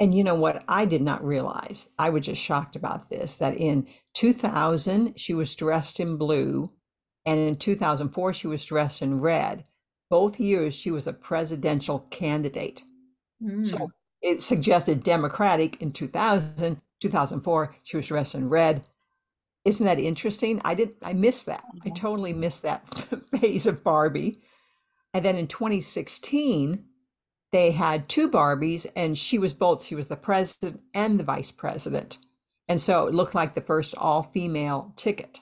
And 0.00 0.14
you 0.14 0.22
know 0.22 0.36
what? 0.36 0.64
I 0.68 0.84
did 0.84 1.02
not 1.02 1.24
realize. 1.24 1.88
I 1.98 2.10
was 2.10 2.26
just 2.26 2.40
shocked 2.40 2.76
about 2.76 3.10
this 3.10 3.36
that 3.36 3.56
in 3.56 3.88
2000, 4.14 5.18
she 5.18 5.34
was 5.34 5.54
dressed 5.54 5.98
in 5.98 6.16
blue, 6.16 6.72
and 7.26 7.40
in 7.40 7.56
2004, 7.56 8.32
she 8.32 8.46
was 8.46 8.64
dressed 8.64 9.02
in 9.02 9.20
red. 9.20 9.64
Both 10.08 10.38
years, 10.40 10.74
she 10.74 10.90
was 10.90 11.06
a 11.06 11.12
presidential 11.12 12.00
candidate. 12.10 12.82
Mm. 13.42 13.66
So 13.66 13.90
it 14.22 14.40
suggested 14.40 15.02
Democratic 15.02 15.82
in 15.82 15.92
2000, 15.92 16.80
2004, 17.00 17.76
she 17.82 17.96
was 17.96 18.06
dressed 18.06 18.34
in 18.34 18.48
red. 18.48 18.86
Isn't 19.64 19.84
that 19.84 19.98
interesting? 19.98 20.60
I 20.64 20.74
didn't, 20.74 20.96
I 21.02 21.12
missed 21.12 21.46
that. 21.46 21.64
I 21.84 21.90
totally 21.90 22.32
missed 22.32 22.62
that 22.62 22.86
phase 23.40 23.66
of 23.66 23.84
Barbie. 23.84 24.40
And 25.12 25.24
then 25.24 25.36
in 25.36 25.46
2016, 25.46 26.84
they 27.50 27.70
had 27.70 28.08
two 28.08 28.30
Barbies, 28.30 28.86
and 28.94 29.16
she 29.16 29.38
was 29.38 29.54
both. 29.54 29.84
She 29.84 29.94
was 29.94 30.08
the 30.08 30.16
president 30.16 30.80
and 30.94 31.18
the 31.18 31.24
vice 31.24 31.50
president. 31.50 32.18
And 32.68 32.80
so 32.80 33.06
it 33.06 33.14
looked 33.14 33.34
like 33.34 33.54
the 33.54 33.62
first 33.62 33.94
all 33.96 34.22
female 34.22 34.92
ticket. 34.96 35.40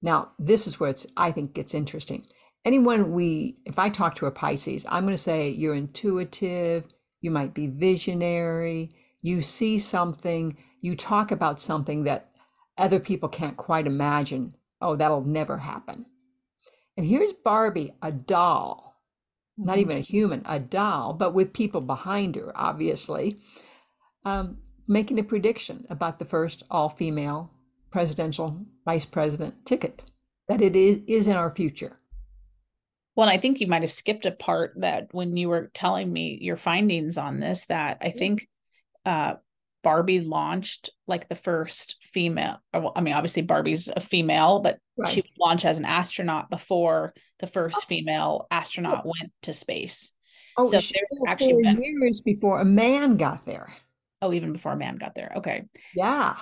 Now, 0.00 0.32
this 0.38 0.66
is 0.66 0.80
where 0.80 0.90
it's, 0.90 1.06
I 1.16 1.32
think, 1.32 1.52
gets 1.52 1.74
interesting. 1.74 2.24
Anyone 2.64 3.12
we, 3.12 3.58
if 3.66 3.78
I 3.78 3.88
talk 3.90 4.16
to 4.16 4.26
a 4.26 4.30
Pisces, 4.30 4.86
I'm 4.88 5.04
going 5.04 5.14
to 5.14 5.22
say 5.22 5.50
you're 5.50 5.74
intuitive, 5.74 6.88
you 7.20 7.30
might 7.30 7.52
be 7.52 7.66
visionary, 7.66 8.90
you 9.20 9.42
see 9.42 9.78
something, 9.78 10.56
you 10.80 10.96
talk 10.96 11.30
about 11.30 11.60
something 11.60 12.04
that 12.04 12.30
other 12.78 13.00
people 13.00 13.28
can't 13.28 13.56
quite 13.56 13.86
imagine. 13.86 14.54
Oh, 14.80 14.96
that'll 14.96 15.24
never 15.24 15.58
happen. 15.58 16.06
And 16.96 17.06
here's 17.06 17.32
Barbie, 17.32 17.92
a 18.00 18.12
doll 18.12 18.87
not 19.58 19.72
mm-hmm. 19.72 19.80
even 19.80 19.96
a 19.96 20.00
human, 20.00 20.42
a 20.46 20.58
doll, 20.58 21.12
but 21.12 21.34
with 21.34 21.52
people 21.52 21.80
behind 21.80 22.36
her, 22.36 22.52
obviously, 22.54 23.36
um, 24.24 24.58
making 24.86 25.18
a 25.18 25.24
prediction 25.24 25.86
about 25.90 26.18
the 26.18 26.24
first 26.24 26.62
all 26.70 26.88
female 26.88 27.50
presidential 27.90 28.66
vice 28.84 29.04
president 29.04 29.66
ticket, 29.66 30.10
that 30.46 30.62
it 30.62 30.76
is, 30.76 31.00
is 31.06 31.26
in 31.26 31.36
our 31.36 31.50
future. 31.50 31.98
Well, 33.16 33.28
I 33.28 33.38
think 33.38 33.60
you 33.60 33.66
might 33.66 33.82
have 33.82 33.90
skipped 33.90 34.26
a 34.26 34.30
part 34.30 34.74
that 34.76 35.08
when 35.12 35.36
you 35.36 35.48
were 35.48 35.70
telling 35.74 36.12
me 36.12 36.38
your 36.40 36.56
findings 36.56 37.18
on 37.18 37.40
this, 37.40 37.66
that 37.66 37.98
I 38.00 38.10
think 38.10 38.46
uh, 39.04 39.34
Barbie 39.82 40.20
launched 40.20 40.90
like 41.06 41.28
the 41.28 41.34
first 41.34 41.96
female. 42.00 42.58
I 42.72 43.00
mean, 43.00 43.14
obviously 43.14 43.42
Barbie's 43.42 43.88
a 43.88 44.00
female, 44.00 44.60
but 44.60 44.78
right. 44.96 45.08
she 45.08 45.24
launched 45.38 45.64
as 45.64 45.78
an 45.78 45.84
astronaut 45.84 46.50
before 46.50 47.14
the 47.38 47.46
first 47.46 47.76
oh. 47.78 47.86
female 47.86 48.46
astronaut 48.50 49.02
oh. 49.04 49.12
went 49.18 49.32
to 49.42 49.54
space. 49.54 50.12
Oh, 50.56 50.64
so 50.64 50.80
actually 51.28 51.62
been, 51.62 51.80
years 51.80 52.20
before 52.20 52.60
a 52.60 52.64
man 52.64 53.16
got 53.16 53.46
there. 53.46 53.72
Oh, 54.20 54.32
even 54.32 54.52
before 54.52 54.72
a 54.72 54.76
man 54.76 54.96
got 54.96 55.14
there. 55.14 55.32
Okay. 55.36 55.66
Yeah. 55.94 56.34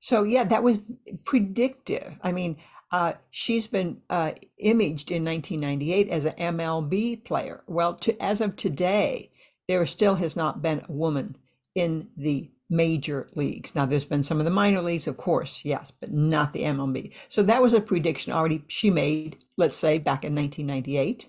So 0.00 0.24
yeah, 0.24 0.44
that 0.44 0.64
was 0.64 0.80
predictive. 1.24 2.16
I 2.22 2.32
mean, 2.32 2.56
uh, 2.90 3.12
she's 3.30 3.68
been 3.68 4.00
uh, 4.10 4.32
imaged 4.58 5.12
in 5.12 5.24
1998 5.24 6.08
as 6.08 6.24
an 6.24 6.56
MLB 6.56 7.24
player. 7.24 7.62
Well, 7.68 7.94
to, 7.94 8.20
as 8.20 8.40
of 8.40 8.56
today, 8.56 9.30
there 9.68 9.86
still 9.86 10.16
has 10.16 10.34
not 10.34 10.62
been 10.62 10.82
a 10.88 10.92
woman 10.92 11.36
in 11.76 12.08
the 12.16 12.50
major 12.70 13.28
leagues. 13.34 13.74
Now, 13.74 13.84
there's 13.84 14.04
been 14.04 14.22
some 14.22 14.38
of 14.38 14.44
the 14.44 14.50
minor 14.50 14.80
leagues, 14.80 15.06
of 15.06 15.16
course, 15.16 15.60
yes, 15.64 15.90
but 15.90 16.12
not 16.12 16.52
the 16.52 16.62
MLB. 16.62 17.12
So 17.28 17.42
that 17.42 17.60
was 17.60 17.74
a 17.74 17.80
prediction 17.80 18.32
already 18.32 18.64
she 18.68 18.88
made, 18.88 19.44
let's 19.56 19.76
say, 19.76 19.98
back 19.98 20.24
in 20.24 20.34
1998. 20.34 21.28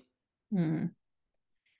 Mm. 0.54 0.90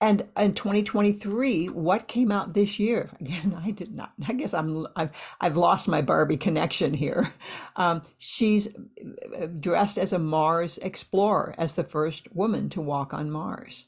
And 0.03 0.27
in 0.37 0.55
2023, 0.55 1.69
what 1.69 2.09
came 2.09 2.33
out 2.33 2.55
this 2.55 2.81
year? 2.81 3.09
Again, 3.21 3.57
I 3.65 3.71
did 3.71 3.95
not. 3.95 4.13
I 4.27 4.33
guess 4.33 4.53
I'm. 4.53 4.85
I've 4.97 5.11
I've 5.41 5.57
lost 5.57 5.87
my 5.87 6.03
Barbie 6.03 6.37
connection 6.37 6.93
here. 6.93 7.33
Um, 7.75 8.03
she's 8.19 8.69
uh, 8.69 9.47
dressed 9.47 9.97
as 9.97 10.13
a 10.13 10.19
Mars 10.19 10.77
explorer, 10.79 11.55
as 11.57 11.75
the 11.75 11.85
first 11.85 12.35
woman 12.35 12.69
to 12.71 12.83
walk 12.83 13.15
on 13.15 13.31
Mars. 13.31 13.87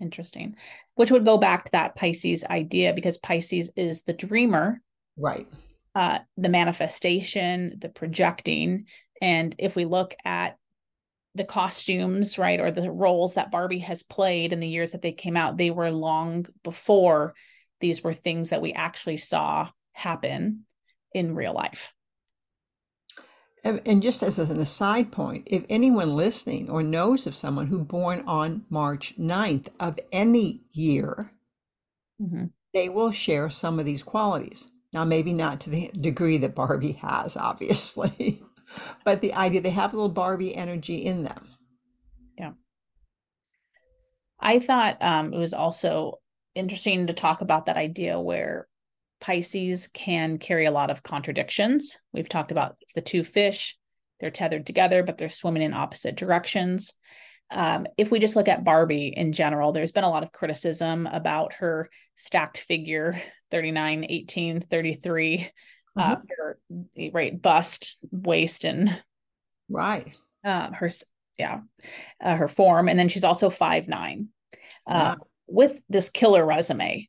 Interesting. 0.00 0.56
Which 0.94 1.10
would 1.10 1.26
go 1.26 1.36
back 1.36 1.66
to 1.66 1.72
that 1.72 1.96
Pisces 1.96 2.44
idea 2.44 2.94
because 2.94 3.18
Pisces 3.18 3.70
is 3.76 4.02
the 4.02 4.14
dreamer. 4.14 4.80
Right. 5.16 5.46
Uh, 5.94 6.20
the 6.36 6.48
manifestation, 6.48 7.78
the 7.78 7.88
projecting. 7.88 8.86
And 9.20 9.54
if 9.58 9.76
we 9.76 9.84
look 9.84 10.14
at 10.24 10.56
the 11.34 11.44
costumes, 11.44 12.38
right, 12.38 12.60
or 12.60 12.70
the 12.70 12.90
roles 12.90 13.34
that 13.34 13.50
Barbie 13.50 13.80
has 13.80 14.02
played 14.02 14.52
in 14.52 14.60
the 14.60 14.68
years 14.68 14.92
that 14.92 15.02
they 15.02 15.12
came 15.12 15.36
out, 15.36 15.56
they 15.56 15.70
were 15.70 15.90
long 15.90 16.46
before 16.62 17.34
these 17.80 18.02
were 18.02 18.12
things 18.12 18.50
that 18.50 18.62
we 18.62 18.72
actually 18.72 19.16
saw 19.16 19.68
happen 19.92 20.64
in 21.12 21.34
real 21.34 21.52
life. 21.52 21.92
And 23.64 24.02
just 24.02 24.22
as 24.22 24.38
an 24.38 24.60
aside 24.60 25.10
point, 25.10 25.44
if 25.46 25.64
anyone 25.70 26.14
listening 26.14 26.68
or 26.68 26.82
knows 26.82 27.26
of 27.26 27.34
someone 27.34 27.68
who 27.68 27.82
born 27.82 28.22
on 28.26 28.66
March 28.68 29.14
9th 29.18 29.68
of 29.80 29.98
any 30.12 30.60
year, 30.72 31.32
mm-hmm. 32.20 32.46
they 32.74 32.90
will 32.90 33.10
share 33.10 33.48
some 33.48 33.78
of 33.78 33.86
these 33.86 34.02
qualities. 34.02 34.68
Now, 34.94 35.04
maybe 35.04 35.32
not 35.32 35.60
to 35.62 35.70
the 35.70 35.90
degree 35.92 36.38
that 36.38 36.54
Barbie 36.54 36.92
has, 36.92 37.36
obviously, 37.36 38.40
but 39.04 39.20
the 39.20 39.34
idea 39.34 39.60
they 39.60 39.70
have 39.70 39.92
a 39.92 39.96
little 39.96 40.08
Barbie 40.08 40.54
energy 40.54 41.04
in 41.04 41.24
them. 41.24 41.48
Yeah. 42.38 42.52
I 44.38 44.60
thought 44.60 44.98
um, 45.02 45.34
it 45.34 45.38
was 45.38 45.52
also 45.52 46.20
interesting 46.54 47.08
to 47.08 47.12
talk 47.12 47.40
about 47.40 47.66
that 47.66 47.76
idea 47.76 48.20
where 48.20 48.68
Pisces 49.20 49.88
can 49.88 50.38
carry 50.38 50.66
a 50.66 50.70
lot 50.70 50.92
of 50.92 51.02
contradictions. 51.02 51.98
We've 52.12 52.28
talked 52.28 52.52
about 52.52 52.76
the 52.94 53.00
two 53.00 53.24
fish, 53.24 53.76
they're 54.20 54.30
tethered 54.30 54.64
together, 54.64 55.02
but 55.02 55.18
they're 55.18 55.28
swimming 55.28 55.62
in 55.62 55.74
opposite 55.74 56.14
directions. 56.14 56.92
Um, 57.50 57.86
if 57.96 58.10
we 58.10 58.18
just 58.18 58.36
look 58.36 58.48
at 58.48 58.64
Barbie 58.64 59.08
in 59.08 59.32
general, 59.32 59.72
there's 59.72 59.92
been 59.92 60.04
a 60.04 60.10
lot 60.10 60.22
of 60.22 60.32
criticism 60.32 61.06
about 61.06 61.52
her 61.54 61.88
stacked 62.16 62.58
figure 62.58 63.20
39, 63.50 64.06
18, 64.08 64.60
33, 64.60 65.50
uh, 65.96 66.16
mm-hmm. 66.16 67.04
uh, 67.04 67.10
right 67.12 67.40
bust, 67.40 67.98
waist, 68.10 68.64
and 68.64 69.00
right. 69.68 70.18
Uh, 70.44 70.72
her, 70.72 70.90
yeah, 71.38 71.60
uh, 72.22 72.36
her 72.36 72.48
form. 72.48 72.88
And 72.88 72.98
then 72.98 73.08
she's 73.08 73.24
also 73.24 73.50
five 73.50 73.88
nine 73.88 74.28
uh, 74.86 75.16
with 75.46 75.80
this 75.88 76.10
killer 76.10 76.44
resume. 76.44 77.08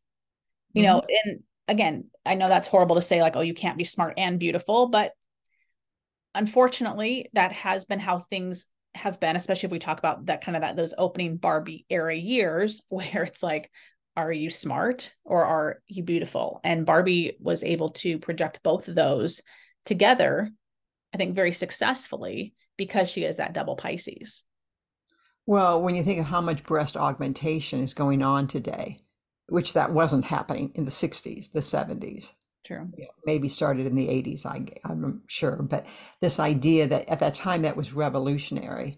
You 0.74 0.84
mm-hmm. 0.84 0.92
know, 0.92 1.04
and 1.25 1.39
again, 1.68 2.06
I 2.25 2.36
know 2.36 2.48
that's 2.48 2.68
horrible 2.68 2.96
to 2.96 3.01
say, 3.01 3.22
like, 3.22 3.36
oh, 3.36 3.42
you 3.42 3.54
can't 3.54 3.77
be 3.77 3.84
smart 3.84 4.15
and 4.18 4.39
beautiful, 4.39 4.88
but 4.88 5.13
unfortunately, 6.34 7.30
that 7.34 7.54
has 7.54 7.86
been 7.86 8.00
how 8.00 8.20
things 8.20 8.68
have 8.96 9.20
been, 9.20 9.36
especially 9.36 9.68
if 9.68 9.72
we 9.72 9.80
talk 9.80 10.00
about 10.00 10.25
that 10.28 10.44
kind 10.44 10.56
of 10.56 10.62
that 10.62 10.75
those 10.75 10.94
opening 10.98 11.38
Barbie 11.38 11.86
era 11.90 12.16
years 12.16 12.82
where 12.90 13.24
it's 13.24 13.44
like, 13.44 13.72
are 14.18 14.32
you 14.32 14.50
smart 14.50 15.14
or 15.24 15.44
are 15.44 15.82
you 15.88 16.04
beautiful? 16.04 16.62
And 16.64 16.86
Barbie 16.86 17.38
was 17.40 17.64
able 17.64 17.90
to 17.90 18.18
project 18.18 18.62
both 18.64 18.88
of 18.88 18.96
those 18.96 19.42
together, 19.84 20.50
I 21.14 21.18
think 21.18 21.36
very 21.36 21.52
successfully 21.52 22.54
because 22.78 23.10
she 23.10 23.24
is 23.24 23.38
that 23.38 23.54
double 23.54 23.75
Pisces. 23.75 24.44
Well, 25.46 25.82
when 25.82 25.96
you 25.96 26.04
think 26.04 26.20
of 26.20 26.25
how 26.25 26.42
much 26.42 26.64
breast 26.64 26.98
augmentation 26.98 27.82
is 27.82 27.94
going 27.94 28.24
on 28.24 28.48
today, 28.48 28.98
which 29.48 29.74
that 29.74 29.92
wasn't 29.92 30.25
happening 30.25 30.72
in 30.75 30.86
the 30.86 30.92
60s, 30.92 31.52
the 31.52 31.60
70s. 31.60 32.32
True. 32.65 32.89
maybe 33.25 33.48
started 33.48 33.86
in 33.86 33.95
the 33.95 34.07
80s, 34.07 34.45
I, 34.45 34.65
I'm 34.84 35.22
sure. 35.27 35.57
But 35.57 35.86
this 36.19 36.39
idea 36.39 36.88
that 36.88 37.07
at 37.07 37.19
that 37.19 37.36
time 37.36 37.62
that 37.62 37.77
was 37.77 37.93
revolutionary. 37.93 38.98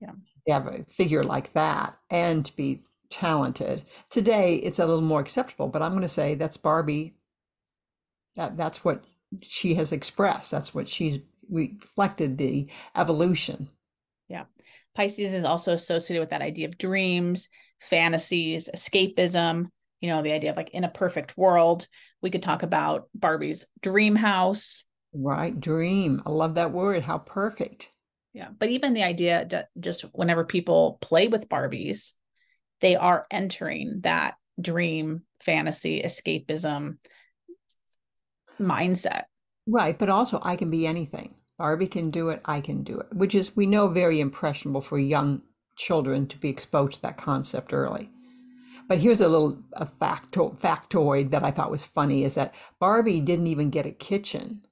Yeah. 0.00 0.12
To 0.46 0.52
have 0.52 0.66
a 0.66 0.84
figure 0.90 1.24
like 1.24 1.52
that 1.52 1.96
and 2.10 2.44
to 2.44 2.56
be 2.56 2.82
talented. 3.10 3.88
Today, 4.10 4.56
it's 4.56 4.78
a 4.78 4.86
little 4.86 5.04
more 5.04 5.20
acceptable, 5.20 5.68
but 5.68 5.82
I'm 5.82 5.92
going 5.92 6.02
to 6.02 6.08
say 6.08 6.34
that's 6.34 6.56
Barbie. 6.56 7.14
That, 8.36 8.56
that's 8.56 8.84
what 8.84 9.04
she 9.42 9.74
has 9.74 9.92
expressed. 9.92 10.50
That's 10.50 10.74
what 10.74 10.88
she's 10.88 11.18
reflected 11.50 12.38
the 12.38 12.68
evolution. 12.96 13.68
Yeah. 14.28 14.44
Pisces 14.94 15.34
is 15.34 15.44
also 15.44 15.72
associated 15.72 16.20
with 16.20 16.30
that 16.30 16.42
idea 16.42 16.68
of 16.68 16.78
dreams, 16.78 17.48
fantasies, 17.80 18.68
escapism, 18.74 19.66
you 20.04 20.10
know, 20.10 20.20
the 20.20 20.32
idea 20.32 20.50
of 20.50 20.56
like 20.58 20.68
in 20.74 20.84
a 20.84 20.90
perfect 20.90 21.34
world. 21.34 21.88
We 22.20 22.28
could 22.28 22.42
talk 22.42 22.62
about 22.62 23.08
Barbie's 23.14 23.64
dream 23.80 24.16
house. 24.16 24.84
Right. 25.14 25.58
Dream. 25.58 26.22
I 26.26 26.30
love 26.30 26.56
that 26.56 26.72
word. 26.72 27.02
How 27.02 27.16
perfect. 27.16 27.88
Yeah. 28.34 28.48
But 28.58 28.68
even 28.68 28.92
the 28.92 29.02
idea 29.02 29.46
that 29.48 29.68
just 29.80 30.02
whenever 30.12 30.44
people 30.44 30.98
play 31.00 31.28
with 31.28 31.48
Barbies, 31.48 32.12
they 32.82 32.96
are 32.96 33.24
entering 33.30 34.00
that 34.02 34.34
dream, 34.60 35.22
fantasy, 35.40 36.02
escapism 36.02 36.98
mindset. 38.60 39.22
Right. 39.66 39.98
But 39.98 40.10
also, 40.10 40.38
I 40.42 40.56
can 40.56 40.70
be 40.70 40.86
anything. 40.86 41.34
Barbie 41.56 41.86
can 41.86 42.10
do 42.10 42.28
it. 42.28 42.42
I 42.44 42.60
can 42.60 42.84
do 42.84 42.98
it, 43.00 43.06
which 43.10 43.34
is, 43.34 43.56
we 43.56 43.64
know, 43.64 43.88
very 43.88 44.20
impressionable 44.20 44.82
for 44.82 44.98
young 44.98 45.40
children 45.76 46.26
to 46.26 46.36
be 46.36 46.50
exposed 46.50 46.96
to 46.96 47.02
that 47.02 47.16
concept 47.16 47.72
early. 47.72 48.10
But 48.88 48.98
here's 48.98 49.20
a 49.20 49.28
little 49.28 49.62
a 49.72 49.86
facto, 49.86 50.50
factoid 50.50 51.30
that 51.30 51.42
I 51.42 51.50
thought 51.50 51.70
was 51.70 51.84
funny 51.84 52.24
is 52.24 52.34
that 52.34 52.54
Barbie 52.78 53.20
didn't 53.20 53.46
even 53.46 53.70
get 53.70 53.86
a 53.86 53.90
kitchen 53.90 54.66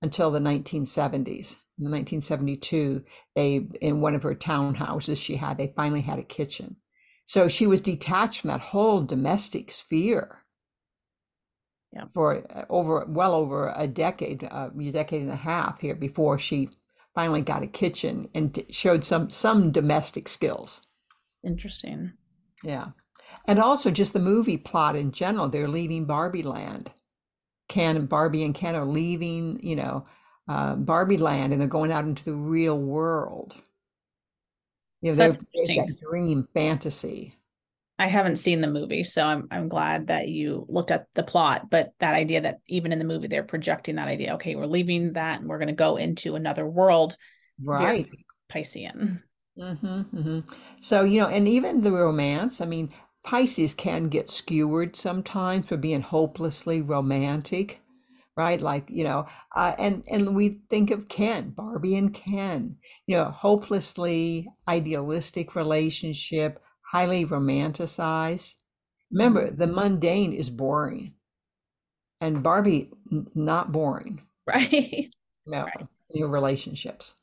until 0.00 0.30
the 0.30 0.40
1970s. 0.40 1.56
In 1.78 1.90
1972, 1.90 3.04
they 3.34 3.66
in 3.80 4.00
one 4.00 4.14
of 4.14 4.22
her 4.22 4.34
townhouses 4.34 5.22
she 5.22 5.36
had, 5.36 5.58
they 5.58 5.72
finally 5.74 6.02
had 6.02 6.18
a 6.18 6.24
kitchen. 6.24 6.76
So 7.24 7.48
she 7.48 7.66
was 7.66 7.80
detached 7.80 8.40
from 8.40 8.48
that 8.48 8.60
whole 8.60 9.02
domestic 9.02 9.70
sphere 9.70 10.44
yeah. 11.92 12.04
for 12.12 12.44
uh, 12.54 12.64
over 12.68 13.06
well 13.08 13.34
over 13.34 13.72
a 13.76 13.86
decade, 13.86 14.44
uh, 14.44 14.70
a 14.78 14.90
decade 14.90 15.22
and 15.22 15.30
a 15.30 15.36
half 15.36 15.80
here 15.80 15.94
before 15.94 16.38
she 16.38 16.68
finally 17.14 17.42
got 17.42 17.62
a 17.62 17.66
kitchen 17.66 18.28
and 18.34 18.64
showed 18.70 19.04
some 19.04 19.30
some 19.30 19.70
domestic 19.70 20.28
skills. 20.28 20.82
Interesting. 21.44 22.12
Yeah. 22.62 22.88
And 23.46 23.58
also 23.58 23.90
just 23.90 24.12
the 24.12 24.18
movie 24.18 24.56
plot 24.56 24.96
in 24.96 25.12
general, 25.12 25.48
they're 25.48 25.68
leaving 25.68 26.04
Barbie 26.04 26.42
land. 26.42 26.90
Ken 27.68 27.96
and 27.96 28.08
Barbie 28.08 28.44
and 28.44 28.54
Ken 28.54 28.74
are 28.74 28.84
leaving, 28.84 29.58
you 29.62 29.76
know, 29.76 30.06
uh, 30.48 30.74
Barbie 30.74 31.18
land 31.18 31.52
and 31.52 31.60
they're 31.60 31.68
going 31.68 31.92
out 31.92 32.04
into 32.04 32.24
the 32.24 32.34
real 32.34 32.78
world. 32.78 33.56
You 35.00 35.10
know, 35.10 35.14
they're 35.16 35.32
that 35.32 35.98
dream 36.08 36.46
fantasy. 36.54 37.34
I 37.98 38.06
haven't 38.06 38.36
seen 38.36 38.60
the 38.60 38.68
movie, 38.68 39.04
so 39.04 39.24
I'm 39.24 39.46
I'm 39.50 39.68
glad 39.68 40.08
that 40.08 40.28
you 40.28 40.66
looked 40.68 40.90
at 40.90 41.06
the 41.14 41.22
plot. 41.22 41.70
But 41.70 41.92
that 41.98 42.14
idea 42.14 42.40
that 42.42 42.58
even 42.66 42.92
in 42.92 42.98
the 42.98 43.04
movie 43.04 43.28
they're 43.28 43.42
projecting 43.42 43.96
that 43.96 44.08
idea, 44.08 44.34
okay, 44.34 44.56
we're 44.56 44.66
leaving 44.66 45.12
that 45.12 45.40
and 45.40 45.48
we're 45.48 45.58
going 45.58 45.68
to 45.68 45.74
go 45.74 45.96
into 45.96 46.34
another 46.34 46.66
world, 46.66 47.16
right? 47.62 48.08
Piscean. 48.52 49.22
Mm-hmm, 49.58 49.86
mm-hmm. 49.86 50.38
So 50.80 51.04
you 51.04 51.20
know, 51.20 51.28
and 51.28 51.46
even 51.46 51.82
the 51.82 51.92
romance. 51.92 52.60
I 52.60 52.64
mean, 52.64 52.92
Pisces 53.24 53.74
can 53.74 54.08
get 54.08 54.30
skewered 54.30 54.96
sometimes 54.96 55.66
for 55.66 55.76
being 55.76 56.02
hopelessly 56.02 56.82
romantic 56.82 57.82
right? 58.36 58.60
Like, 58.60 58.86
you 58.88 59.04
know, 59.04 59.26
uh, 59.54 59.74
and 59.78 60.04
and 60.08 60.34
we 60.34 60.60
think 60.70 60.90
of 60.90 61.08
Ken, 61.08 61.50
Barbie 61.50 61.96
and 61.96 62.12
Ken, 62.12 62.76
you 63.06 63.16
know, 63.16 63.24
hopelessly 63.24 64.48
idealistic 64.66 65.54
relationship, 65.54 66.62
highly 66.92 67.26
romanticized. 67.26 68.54
Remember, 69.10 69.46
mm-hmm. 69.46 69.56
the 69.56 69.66
mundane 69.66 70.32
is 70.32 70.50
boring, 70.50 71.14
and 72.20 72.42
Barbie 72.42 72.90
n- 73.10 73.26
not 73.34 73.72
boring, 73.72 74.22
right? 74.46 75.10
No, 75.46 75.64
right. 75.64 75.86
your 76.10 76.28
relationships. 76.28 77.14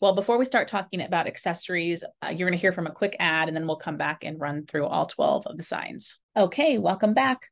Well, 0.00 0.12
before 0.12 0.36
we 0.36 0.44
start 0.44 0.68
talking 0.68 1.00
about 1.00 1.26
accessories, 1.26 2.04
uh, 2.22 2.28
you're 2.28 2.48
going 2.48 2.52
to 2.52 2.60
hear 2.60 2.72
from 2.72 2.86
a 2.86 2.92
quick 2.92 3.16
ad 3.18 3.48
and 3.48 3.56
then 3.56 3.66
we'll 3.66 3.76
come 3.76 3.96
back 3.96 4.24
and 4.24 4.38
run 4.40 4.66
through 4.66 4.86
all 4.86 5.06
12 5.06 5.46
of 5.46 5.56
the 5.56 5.62
signs. 5.62 6.18
Okay, 6.36 6.76
welcome 6.76 7.14
back. 7.14 7.48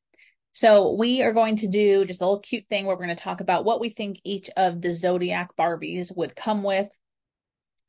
So 0.52 0.92
we 0.92 1.22
are 1.22 1.32
going 1.32 1.56
to 1.56 1.66
do 1.66 2.04
just 2.04 2.20
a 2.20 2.24
little 2.24 2.40
cute 2.40 2.66
thing 2.68 2.84
where 2.84 2.94
we're 2.94 3.04
going 3.04 3.16
to 3.16 3.22
talk 3.22 3.40
about 3.40 3.64
what 3.64 3.80
we 3.80 3.88
think 3.88 4.20
each 4.24 4.50
of 4.56 4.82
the 4.82 4.92
Zodiac 4.92 5.56
Barbies 5.58 6.14
would 6.16 6.36
come 6.36 6.62
with. 6.62 6.88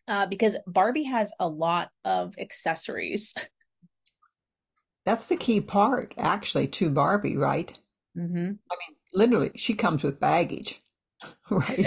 Uh, 0.08 0.26
because 0.28 0.56
Barbie 0.66 1.04
has 1.04 1.32
a 1.40 1.48
lot 1.48 1.90
of 2.06 2.36
accessories. 2.38 3.34
That's 5.06 5.26
the 5.28 5.36
key 5.36 5.62
part, 5.62 6.14
actually, 6.18 6.68
to 6.70 6.90
Barbie, 6.90 7.38
right? 7.38 7.78
Mm-hmm. 8.18 8.36
I 8.36 8.48
mean, 8.48 8.98
literally, 9.14 9.52
she 9.56 9.74
comes 9.74 10.02
with 10.02 10.20
baggage, 10.20 10.80
right? 11.50 11.86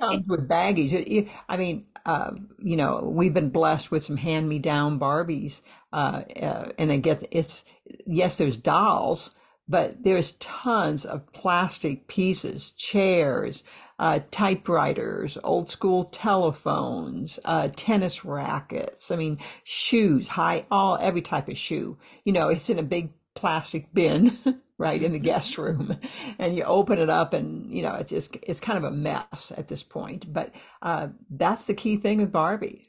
comes 0.00 0.26
with 0.26 0.48
baggage. 0.48 1.28
I 1.48 1.56
mean, 1.56 1.86
uh, 2.04 2.32
you 2.58 2.76
know, 2.76 3.00
we've 3.04 3.34
been 3.34 3.50
blessed 3.50 3.90
with 3.90 4.02
some 4.02 4.16
hand-me-down 4.16 4.98
Barbies, 4.98 5.62
uh, 5.92 6.22
uh, 6.40 6.68
and 6.78 6.92
I 6.92 6.96
get 6.96 7.26
it's 7.30 7.64
yes, 8.06 8.36
there's 8.36 8.56
dolls, 8.56 9.34
but 9.68 10.02
there's 10.02 10.32
tons 10.32 11.04
of 11.04 11.32
plastic 11.32 12.08
pieces, 12.08 12.72
chairs, 12.72 13.62
uh, 13.98 14.20
typewriters, 14.30 15.38
old 15.44 15.70
school 15.70 16.04
telephones, 16.04 17.38
uh, 17.44 17.68
tennis 17.76 18.24
rackets. 18.24 19.10
I 19.10 19.16
mean, 19.16 19.38
shoes, 19.62 20.28
high, 20.28 20.66
all, 20.70 20.98
every 21.00 21.22
type 21.22 21.48
of 21.48 21.56
shoe. 21.56 21.96
You 22.24 22.32
know, 22.32 22.48
it's 22.48 22.68
in 22.68 22.78
a 22.78 22.82
big 22.82 23.12
plastic 23.34 23.92
bin, 23.92 24.32
right, 24.78 25.02
in 25.02 25.12
the 25.12 25.18
mm-hmm. 25.18 25.24
guest 25.24 25.58
room. 25.58 25.98
And 26.38 26.56
you 26.56 26.64
open 26.64 26.98
it 26.98 27.10
up 27.10 27.34
and, 27.34 27.70
you 27.72 27.82
know, 27.82 27.94
it's 27.94 28.10
just, 28.10 28.36
it's 28.42 28.60
kind 28.60 28.78
of 28.78 28.84
a 28.84 28.94
mess 28.94 29.52
at 29.56 29.68
this 29.68 29.82
point. 29.82 30.32
But 30.32 30.54
uh, 30.80 31.08
that's 31.30 31.66
the 31.66 31.74
key 31.74 31.96
thing 31.96 32.18
with 32.18 32.32
Barbie. 32.32 32.86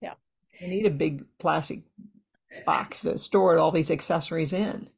Yeah. 0.00 0.14
You 0.60 0.68
need 0.68 0.86
a 0.86 0.90
big 0.90 1.24
plastic 1.38 1.82
box 2.64 3.02
to 3.02 3.18
store 3.18 3.58
all 3.58 3.70
these 3.70 3.90
accessories 3.90 4.52
in. 4.52 4.90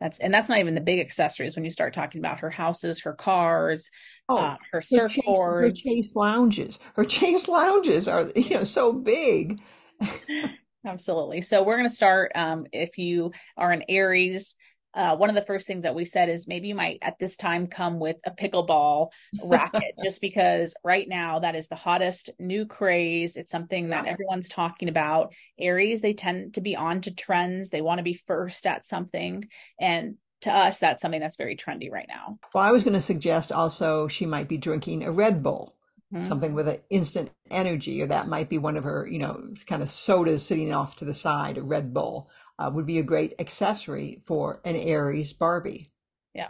That's 0.00 0.18
and 0.18 0.32
that's 0.32 0.48
not 0.48 0.58
even 0.58 0.74
the 0.74 0.82
big 0.82 1.00
accessories 1.00 1.56
when 1.56 1.64
you 1.64 1.70
start 1.70 1.94
talking 1.94 2.20
about 2.20 2.40
her 2.40 2.50
houses, 2.50 3.00
her 3.02 3.14
cars, 3.14 3.90
oh, 4.28 4.36
uh, 4.36 4.56
her 4.72 4.80
surfboards, 4.80 5.62
her 5.62 5.70
chase 5.70 6.14
lounges. 6.14 6.78
Her 6.96 7.04
chase 7.04 7.48
lounges 7.48 8.06
are 8.06 8.30
you 8.36 8.50
know 8.50 8.64
so 8.64 8.92
big. 8.92 9.60
Absolutely. 10.86 11.40
So 11.40 11.62
we're 11.62 11.76
going 11.76 11.88
to 11.88 11.94
start. 11.94 12.32
Um, 12.34 12.66
if 12.72 12.96
you 12.98 13.32
are 13.56 13.72
an 13.72 13.84
Aries, 13.88 14.54
uh, 14.96 15.14
one 15.14 15.28
of 15.28 15.36
the 15.36 15.42
first 15.42 15.66
things 15.66 15.82
that 15.82 15.94
we 15.94 16.06
said 16.06 16.30
is 16.30 16.48
maybe 16.48 16.68
you 16.68 16.74
might 16.74 16.98
at 17.02 17.18
this 17.18 17.36
time 17.36 17.66
come 17.66 18.00
with 18.00 18.16
a 18.24 18.30
pickleball 18.30 19.08
racket, 19.44 19.94
just 20.02 20.22
because 20.22 20.74
right 20.82 21.06
now 21.06 21.38
that 21.40 21.54
is 21.54 21.68
the 21.68 21.76
hottest 21.76 22.30
new 22.38 22.64
craze. 22.64 23.36
It's 23.36 23.52
something 23.52 23.90
that 23.90 24.06
everyone's 24.06 24.48
talking 24.48 24.88
about. 24.88 25.34
Aries, 25.58 26.00
they 26.00 26.14
tend 26.14 26.54
to 26.54 26.62
be 26.62 26.74
on 26.74 27.02
to 27.02 27.14
trends. 27.14 27.68
They 27.68 27.82
want 27.82 27.98
to 27.98 28.04
be 28.04 28.14
first 28.14 28.66
at 28.66 28.86
something. 28.86 29.46
And 29.78 30.16
to 30.42 30.50
us, 30.50 30.78
that's 30.78 31.02
something 31.02 31.20
that's 31.20 31.36
very 31.36 31.56
trendy 31.56 31.90
right 31.90 32.08
now. 32.08 32.38
Well, 32.54 32.64
I 32.64 32.70
was 32.70 32.82
going 32.82 32.94
to 32.94 33.00
suggest 33.00 33.52
also 33.52 34.08
she 34.08 34.24
might 34.24 34.48
be 34.48 34.56
drinking 34.56 35.04
a 35.04 35.12
Red 35.12 35.42
Bull. 35.42 35.74
Mm-hmm. 36.16 36.28
Something 36.28 36.54
with 36.54 36.68
an 36.68 36.78
instant 36.88 37.30
energy, 37.50 38.00
or 38.00 38.06
that 38.06 38.26
might 38.26 38.48
be 38.48 38.58
one 38.58 38.76
of 38.76 38.84
her, 38.84 39.06
you 39.06 39.18
know, 39.18 39.52
kind 39.66 39.82
of 39.82 39.90
sodas 39.90 40.46
sitting 40.46 40.72
off 40.72 40.96
to 40.96 41.04
the 41.04 41.12
side, 41.12 41.58
a 41.58 41.62
Red 41.62 41.92
Bull 41.92 42.30
uh, 42.58 42.70
would 42.72 42.86
be 42.86 42.98
a 42.98 43.02
great 43.02 43.34
accessory 43.38 44.22
for 44.24 44.60
an 44.64 44.76
Aries 44.76 45.32
Barbie. 45.32 45.86
Yeah. 46.34 46.48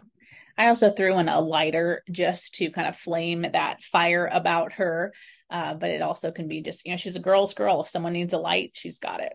I 0.57 0.68
also 0.68 0.90
threw 0.90 1.18
in 1.18 1.29
a 1.29 1.40
lighter 1.40 2.02
just 2.11 2.55
to 2.57 2.70
kind 2.70 2.87
of 2.87 2.96
flame 2.96 3.44
that 3.52 3.83
fire 3.83 4.29
about 4.33 4.74
her. 4.74 5.12
Uh, 5.50 5.74
but 5.74 5.90
it 5.90 6.02
also 6.02 6.33
can 6.33 6.48
be 6.48 6.61
just, 6.61 6.85
you 6.85 6.92
know, 6.92 6.96
she's 6.96 7.16
a 7.16 7.20
girl's 7.20 7.55
girl. 7.55 7.83
If 7.83 7.88
someone 7.88 8.12
needs 8.14 8.35
a 8.35 8.38
light, 8.38 8.72
she's 8.74 8.98
got 8.98 9.20
it. 9.20 9.33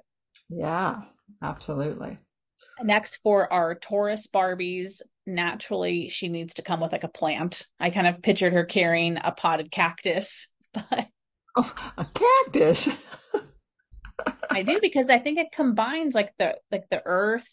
Yeah, 0.50 1.04
absolutely. 1.42 2.18
Next, 2.82 3.18
for 3.18 3.52
our 3.52 3.76
Taurus 3.76 4.28
Barbies, 4.28 5.02
naturally 5.26 6.10
she 6.10 6.30
needs 6.30 6.56
to 6.56 6.62
come 6.62 6.80
with 6.80 6.92
like 6.92 7.04
a 7.04 7.10
plant. 7.10 7.68
I 7.80 7.90
kind 7.90 8.08
of 8.08 8.22
pictured 8.22 8.54
her 8.54 8.66
carrying 8.66 9.18
a 9.24 9.32
potted 9.32 9.72
cactus, 9.72 10.48
but 10.74 11.08
oh, 11.56 11.74
a 11.98 12.06
cactus. 12.06 13.06
I 14.50 14.64
do 14.64 14.80
because 14.82 15.10
I 15.10 15.20
think 15.20 15.40
it 15.40 15.52
combines 15.52 16.14
like 16.14 16.34
the 16.38 16.58
like 16.72 16.90
the 16.90 17.02
earth, 17.06 17.48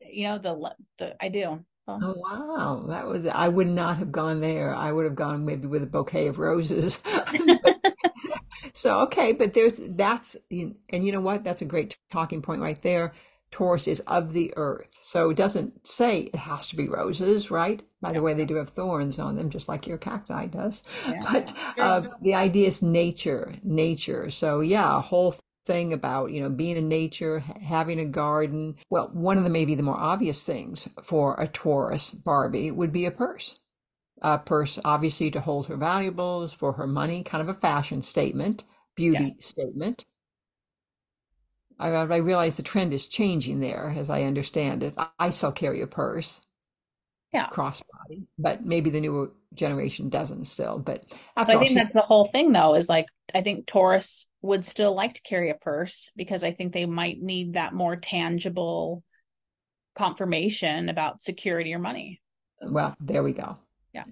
you 0.00 0.24
know, 0.24 0.38
the 0.38 0.74
the 0.98 1.16
I 1.22 1.28
do. 1.28 1.64
Well, 1.86 2.00
oh 2.02 2.14
wow, 2.16 2.84
that 2.88 3.06
was 3.06 3.26
I 3.26 3.48
would 3.48 3.68
not 3.68 3.98
have 3.98 4.10
gone 4.10 4.40
there. 4.40 4.74
I 4.74 4.90
would 4.90 5.04
have 5.04 5.14
gone 5.14 5.44
maybe 5.44 5.68
with 5.68 5.84
a 5.84 5.86
bouquet 5.86 6.26
of 6.26 6.38
roses. 6.38 7.00
so 8.74 9.00
okay, 9.02 9.32
but 9.32 9.54
there's 9.54 9.74
that's 9.76 10.36
and 10.50 10.76
you 10.90 11.12
know 11.12 11.20
what? 11.20 11.44
That's 11.44 11.62
a 11.62 11.66
great 11.66 11.96
talking 12.10 12.42
point 12.42 12.60
right 12.60 12.80
there. 12.82 13.12
Taurus 13.50 13.86
is 13.86 14.00
of 14.00 14.32
the 14.32 14.52
earth, 14.56 14.98
so 15.00 15.30
it 15.30 15.36
doesn't 15.36 15.86
say 15.86 16.22
it 16.22 16.34
has 16.34 16.68
to 16.68 16.76
be 16.76 16.88
roses, 16.88 17.50
right? 17.50 17.82
By 18.00 18.12
the 18.12 18.22
way, 18.22 18.34
they 18.34 18.44
do 18.44 18.56
have 18.56 18.70
thorns 18.70 19.18
on 19.18 19.36
them, 19.36 19.50
just 19.50 19.68
like 19.68 19.86
your 19.86 19.98
cacti 19.98 20.46
does. 20.46 20.82
Yeah. 21.08 21.20
But 21.32 21.52
uh, 21.78 22.02
the 22.20 22.34
idea 22.34 22.68
is 22.68 22.82
nature, 22.82 23.54
nature. 23.62 24.30
So 24.30 24.60
yeah, 24.60 24.96
a 24.96 25.00
whole 25.00 25.36
thing 25.66 25.92
about, 25.92 26.30
you 26.30 26.40
know, 26.40 26.48
being 26.48 26.76
in 26.76 26.88
nature, 26.88 27.40
having 27.40 28.00
a 28.00 28.06
garden. 28.06 28.76
Well, 28.88 29.10
one 29.12 29.36
of 29.36 29.44
the 29.44 29.50
maybe 29.50 29.74
the 29.74 29.82
more 29.82 29.98
obvious 29.98 30.44
things 30.44 30.88
for 31.02 31.34
a 31.38 31.48
Taurus 31.48 32.12
Barbie 32.12 32.70
would 32.70 32.92
be 32.92 33.04
a 33.04 33.10
purse. 33.10 33.58
A 34.22 34.38
purse, 34.38 34.78
obviously, 34.84 35.30
to 35.32 35.40
hold 35.40 35.66
her 35.66 35.76
valuables, 35.76 36.54
for 36.54 36.72
her 36.74 36.86
money, 36.86 37.22
kind 37.22 37.42
of 37.42 37.54
a 37.54 37.60
fashion 37.60 38.00
statement, 38.02 38.64
beauty 38.94 39.24
yes. 39.24 39.44
statement. 39.44 40.06
I, 41.78 41.88
I 41.88 42.16
realize 42.16 42.56
the 42.56 42.62
trend 42.62 42.92
is 42.92 43.08
changing 43.08 43.60
there, 43.60 43.94
as 43.96 44.10
I 44.10 44.22
understand 44.22 44.82
it. 44.82 44.94
I, 44.96 45.08
I 45.18 45.30
still 45.30 45.52
carry 45.52 45.82
a 45.82 45.86
purse, 45.86 46.40
yeah, 47.32 47.48
crossbody, 47.48 48.26
but 48.38 48.64
maybe 48.64 48.90
the 48.90 49.00
newer 49.00 49.32
generation 49.54 50.08
doesn't 50.08 50.46
still. 50.46 50.78
But 50.78 51.04
after 51.36 51.52
I 51.52 51.56
all, 51.56 51.64
think 51.64 51.78
that's 51.78 51.92
the 51.92 52.00
whole 52.00 52.24
thing, 52.24 52.52
though. 52.52 52.74
Is 52.74 52.88
like 52.88 53.06
I 53.34 53.42
think 53.42 53.66
Taurus 53.66 54.26
would 54.42 54.64
still 54.64 54.94
like 54.94 55.14
to 55.14 55.22
carry 55.22 55.50
a 55.50 55.54
purse 55.54 56.10
because 56.16 56.44
I 56.44 56.52
think 56.52 56.72
they 56.72 56.86
might 56.86 57.20
need 57.20 57.54
that 57.54 57.74
more 57.74 57.96
tangible 57.96 59.02
confirmation 59.94 60.88
about 60.88 61.20
security 61.20 61.74
or 61.74 61.78
money. 61.78 62.20
Well, 62.62 62.94
there 63.00 63.22
we 63.22 63.32
go. 63.32 63.58
Yeah. 63.92 64.04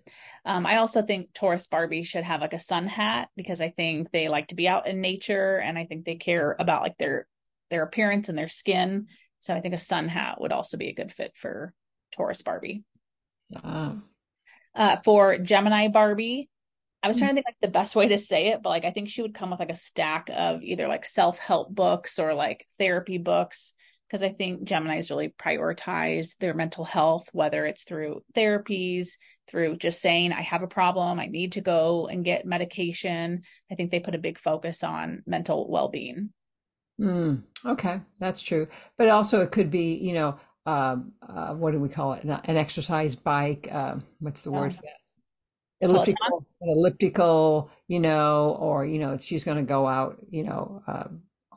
Um, 0.47 0.65
I 0.67 0.77
also 0.77 1.03
think 1.03 1.33
Taurus 1.35 1.67
Barbie 1.67 2.05
should 2.05 2.25
have 2.25 2.41
like 2.41 2.55
a 2.55 2.59
sun 2.59 2.87
hat 2.87 3.29
because 3.37 3.61
I 3.61 3.69
think 3.69 4.11
they 4.11 4.29
like 4.29 4.49
to 4.49 4.55
be 4.55 4.67
out 4.67 4.87
in 4.87 5.03
nature 5.03 5.59
and 5.59 5.79
I 5.79 5.85
think 5.85 6.05
they 6.05 6.15
care 6.15 6.57
about 6.59 6.83
like 6.83 6.97
their 6.97 7.27
their 7.71 7.83
appearance 7.83 8.29
and 8.29 8.37
their 8.37 8.49
skin. 8.49 9.07
So 9.41 9.55
I 9.55 9.61
think 9.61 9.75
a 9.75 9.79
sun 9.79 10.09
hat 10.09 10.41
would 10.41 10.53
also 10.53 10.77
be 10.77 10.89
a 10.89 10.95
good 10.95 11.13
fit 11.13 11.33
for 11.35 11.73
Taurus 12.13 12.43
Barbie. 12.43 12.85
Yeah. 13.51 13.93
Uh, 14.75 14.97
for 15.05 15.39
Gemini 15.39 15.89
Barbie, 15.89 16.49
I 17.03 17.09
was 17.09 17.19
trying 17.19 17.31
to 17.31 17.35
think 17.35 17.47
like 17.47 17.57
the 17.61 17.69
best 17.69 17.95
way 17.95 18.09
to 18.09 18.19
say 18.19 18.49
it, 18.49 18.63
but 18.63 18.71
like 18.71 18.87
I 18.87 18.91
think 18.91 19.11
she 19.11 19.21
would 19.21 19.35
come 19.35 19.51
with 19.51 19.61
like 19.61 19.71
a 19.71 19.77
stack 19.77 20.31
of 20.33 20.63
either 20.63 20.89
like 20.89 21.05
self 21.05 21.39
help 21.39 21.75
books 21.75 22.19
or 22.19 22.33
like 22.33 22.67
therapy 22.79 23.19
books 23.19 23.75
because 24.09 24.23
I 24.23 24.31
think 24.31 24.67
Geminis 24.67 25.11
really 25.11 25.35
prioritize 25.39 26.37
their 26.39 26.55
mental 26.55 26.85
health, 26.85 27.29
whether 27.33 27.67
it's 27.67 27.85
through 27.85 28.23
therapies, 28.35 29.19
through 29.49 29.77
just 29.77 30.01
saying, 30.01 30.33
I 30.33 30.43
have 30.43 30.63
a 30.63 30.69
problem, 30.69 31.19
I 31.19 31.27
need 31.27 31.53
to 31.53 31.61
go 31.61 32.07
and 32.07 32.25
get 32.25 32.47
medication. 32.47 33.43
I 33.71 33.75
think 33.75 33.91
they 33.91 34.01
put 34.01 34.15
a 34.15 34.19
big 34.19 34.39
focus 34.39 34.83
on 34.83 35.23
mental 35.27 35.69
well 35.71 35.89
being. 35.89 36.31
Mm, 37.01 37.43
okay, 37.67 38.01
that's 38.19 38.43
true. 38.43 38.69
But 38.97 39.09
also, 39.09 39.41
it 39.41 39.51
could 39.51 39.71
be, 39.71 39.95
you 39.95 40.15
know, 40.15 40.37
um, 40.67 41.13
uh, 41.27 41.55
what 41.55 41.73
do 41.73 41.81
we 41.81 41.89
call 41.89 42.15
it? 42.15 42.25
An 42.25 42.57
exercise 42.57 43.17
bike. 43.17 43.69
Uh, 43.71 43.97
what's 44.21 44.43
the 44.43 44.51
word 44.51 44.75
for 44.75 44.83
that? 44.83 44.99
Elliptical, 45.81 46.47
elliptical, 46.63 47.71
you 47.89 48.01
know, 48.01 48.57
or 48.59 48.87
you 48.87 48.99
know, 48.99 49.19
she's 49.19 49.45
going 49.45 49.59
to 49.59 49.65
go 49.65 49.87
out, 49.87 50.19
you 50.31 50.45
know, 50.45 50.83
uh, 50.87 51.09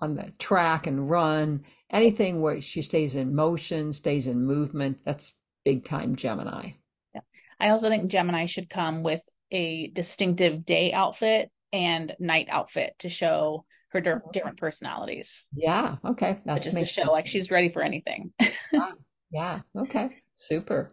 on 0.02 0.15
the 0.15 0.30
track 0.39 0.88
and 0.88 1.10
run. 1.10 1.63
Anything 1.89 2.41
where 2.41 2.60
she 2.60 2.82
stays 2.82 3.15
in 3.15 3.34
motion, 3.34 3.93
stays 3.93 4.28
in 4.28 4.45
movement. 4.45 5.00
That's 5.06 5.34
big 5.63 5.86
time 5.86 6.15
Gemini. 6.15 6.71
Yeah. 7.15 7.21
I 7.60 7.69
also 7.69 7.89
think 7.89 8.12
Gemini 8.12 8.45
should 8.45 8.69
come 8.69 9.04
with 9.04 9.21
a 9.52 9.88
distinctive 9.88 10.65
day 10.65 10.91
outfit 10.91 11.50
and 11.71 12.13
night 12.19 12.47
outfit 12.50 12.95
to 13.00 13.10
show 13.10 13.65
her 13.89 14.23
oh, 14.26 14.30
different 14.32 14.58
personalities. 14.58 15.45
Yeah. 15.56 15.97
Okay. 16.06 16.38
That's 16.45 16.65
just 16.65 16.78
to 16.78 16.86
show 16.86 17.02
sense. 17.04 17.12
like 17.12 17.28
she's 17.28 17.52
ready 17.52 17.69
for 17.69 17.82
anything. 17.82 18.34
yeah. 18.71 18.91
yeah. 19.32 19.60
Okay. 19.76 20.10
Super. 20.36 20.89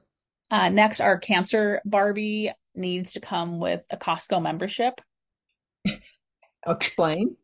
Uh, 0.51 0.69
next, 0.69 1.01
our 1.01 1.19
Cancer 1.19 1.81
Barbie 1.85 2.53
needs 2.75 3.15
to 3.15 3.21
come 3.21 3.61
with 3.61 3.85
a 3.91 3.97
Costco 3.97 4.43
membership. 4.43 5.01
Explain. 6.67 7.37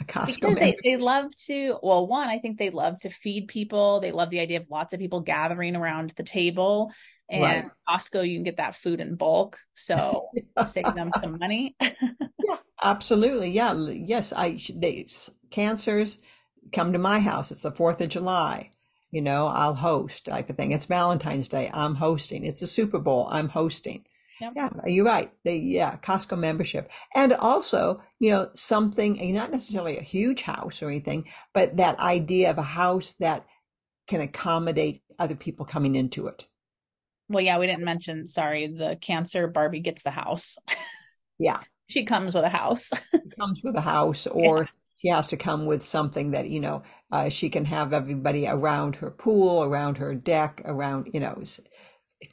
A 0.00 0.04
Costco 0.04 0.58
they, 0.58 0.76
they 0.82 0.96
love 0.96 1.34
to, 1.46 1.78
well, 1.82 2.06
one, 2.06 2.28
I 2.28 2.38
think 2.38 2.58
they 2.58 2.70
love 2.70 2.98
to 3.02 3.10
feed 3.10 3.48
people. 3.48 4.00
They 4.00 4.12
love 4.12 4.30
the 4.30 4.40
idea 4.40 4.60
of 4.60 4.66
lots 4.70 4.92
of 4.92 5.00
people 5.00 5.20
gathering 5.20 5.76
around 5.76 6.10
the 6.16 6.24
table. 6.24 6.92
And 7.30 7.42
right. 7.42 7.68
Costco, 7.88 8.28
you 8.28 8.36
can 8.36 8.42
get 8.42 8.56
that 8.56 8.76
food 8.76 9.00
in 9.00 9.14
bulk. 9.14 9.58
So 9.74 10.28
save 10.66 10.94
them 10.94 11.10
some 11.20 11.38
money. 11.38 11.76
absolutely. 12.84 13.50
Yeah. 13.50 13.74
Yes. 13.90 14.32
I, 14.32 14.58
they, 14.74 15.06
cancers 15.50 16.18
come 16.72 16.92
to 16.92 16.98
my 16.98 17.20
house. 17.20 17.50
It's 17.50 17.62
the 17.62 17.72
4th 17.72 18.00
of 18.00 18.08
July 18.10 18.70
you 19.14 19.22
know, 19.22 19.46
I'll 19.46 19.76
host 19.76 20.24
type 20.24 20.50
of 20.50 20.56
thing. 20.56 20.72
It's 20.72 20.86
Valentine's 20.86 21.48
Day. 21.48 21.70
I'm 21.72 21.94
hosting. 21.94 22.44
It's 22.44 22.62
a 22.62 22.66
Super 22.66 22.98
Bowl. 22.98 23.28
I'm 23.30 23.48
hosting. 23.48 24.04
Yep. 24.40 24.52
Yeah, 24.56 24.70
you're 24.86 25.04
right. 25.04 25.32
They, 25.44 25.58
yeah, 25.58 25.96
Costco 25.98 26.36
membership. 26.36 26.90
And 27.14 27.32
also, 27.32 28.02
you 28.18 28.30
know, 28.30 28.50
something, 28.54 29.32
not 29.32 29.52
necessarily 29.52 29.96
a 29.96 30.02
huge 30.02 30.42
house 30.42 30.82
or 30.82 30.88
anything, 30.88 31.28
but 31.52 31.76
that 31.76 32.00
idea 32.00 32.50
of 32.50 32.58
a 32.58 32.62
house 32.62 33.14
that 33.20 33.46
can 34.08 34.20
accommodate 34.20 35.02
other 35.16 35.36
people 35.36 35.64
coming 35.64 35.94
into 35.94 36.26
it. 36.26 36.46
Well, 37.28 37.44
yeah, 37.44 37.58
we 37.60 37.68
didn't 37.68 37.84
mention, 37.84 38.26
sorry, 38.26 38.66
the 38.66 38.98
cancer 39.00 39.46
Barbie 39.46 39.78
gets 39.78 40.02
the 40.02 40.10
house. 40.10 40.58
Yeah. 41.36 41.58
She 41.94 42.04
comes 42.04 42.34
with 42.34 42.44
a 42.44 42.48
house. 42.48 42.90
comes 43.38 43.62
with 43.62 43.76
a 43.76 43.80
house 43.80 44.26
or 44.26 44.62
yeah. 44.62 44.66
she 44.96 45.08
has 45.08 45.28
to 45.28 45.36
come 45.36 45.64
with 45.64 45.84
something 45.84 46.32
that, 46.32 46.48
you 46.48 46.58
know, 46.58 46.82
uh, 47.12 47.28
she 47.28 47.48
can 47.48 47.64
have 47.64 47.92
everybody 47.92 48.48
around 48.48 48.96
her 48.96 49.12
pool, 49.12 49.62
around 49.62 49.98
her 49.98 50.12
deck, 50.12 50.60
around, 50.64 51.10
you 51.14 51.20
know, 51.20 51.40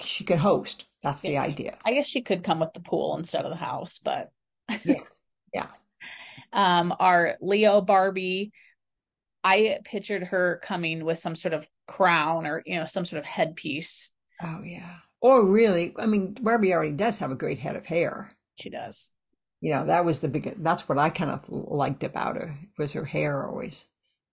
she 0.01 0.23
can 0.23 0.39
host. 0.39 0.85
That's 1.03 1.23
yeah. 1.23 1.29
the 1.29 1.37
idea. 1.37 1.77
I 1.85 1.93
guess 1.93 2.07
she 2.07 2.21
could 2.21 2.43
come 2.43 2.59
with 2.59 2.73
the 2.73 2.79
pool 2.79 3.15
instead 3.17 3.45
of 3.45 3.51
the 3.51 3.57
house, 3.57 3.99
but 4.03 4.31
yeah, 4.83 5.03
yeah. 5.53 5.67
um, 6.53 6.95
our 6.99 7.37
Leo 7.39 7.81
Barbie, 7.81 8.51
I 9.43 9.77
pictured 9.85 10.23
her 10.23 10.59
coming 10.63 11.05
with 11.05 11.19
some 11.19 11.35
sort 11.35 11.53
of 11.53 11.67
crown 11.87 12.47
or 12.47 12.63
you 12.65 12.79
know 12.79 12.85
some 12.85 13.05
sort 13.05 13.19
of 13.19 13.25
headpiece. 13.25 14.11
Oh 14.41 14.61
yeah. 14.63 14.97
Or 15.19 15.45
really, 15.45 15.93
I 15.99 16.07
mean, 16.07 16.33
Barbie 16.41 16.73
already 16.73 16.93
does 16.93 17.19
have 17.19 17.31
a 17.31 17.35
great 17.35 17.59
head 17.59 17.75
of 17.75 17.85
hair. 17.85 18.31
She 18.59 18.69
does. 18.69 19.11
You 19.61 19.71
know, 19.71 19.85
that 19.85 20.05
was 20.05 20.19
the 20.19 20.27
big. 20.27 20.55
That's 20.63 20.89
what 20.89 20.97
I 20.97 21.09
kind 21.09 21.31
of 21.31 21.47
liked 21.49 22.03
about 22.03 22.35
her 22.35 22.57
was 22.77 22.93
her 22.93 23.05
hair 23.05 23.47
always. 23.47 23.85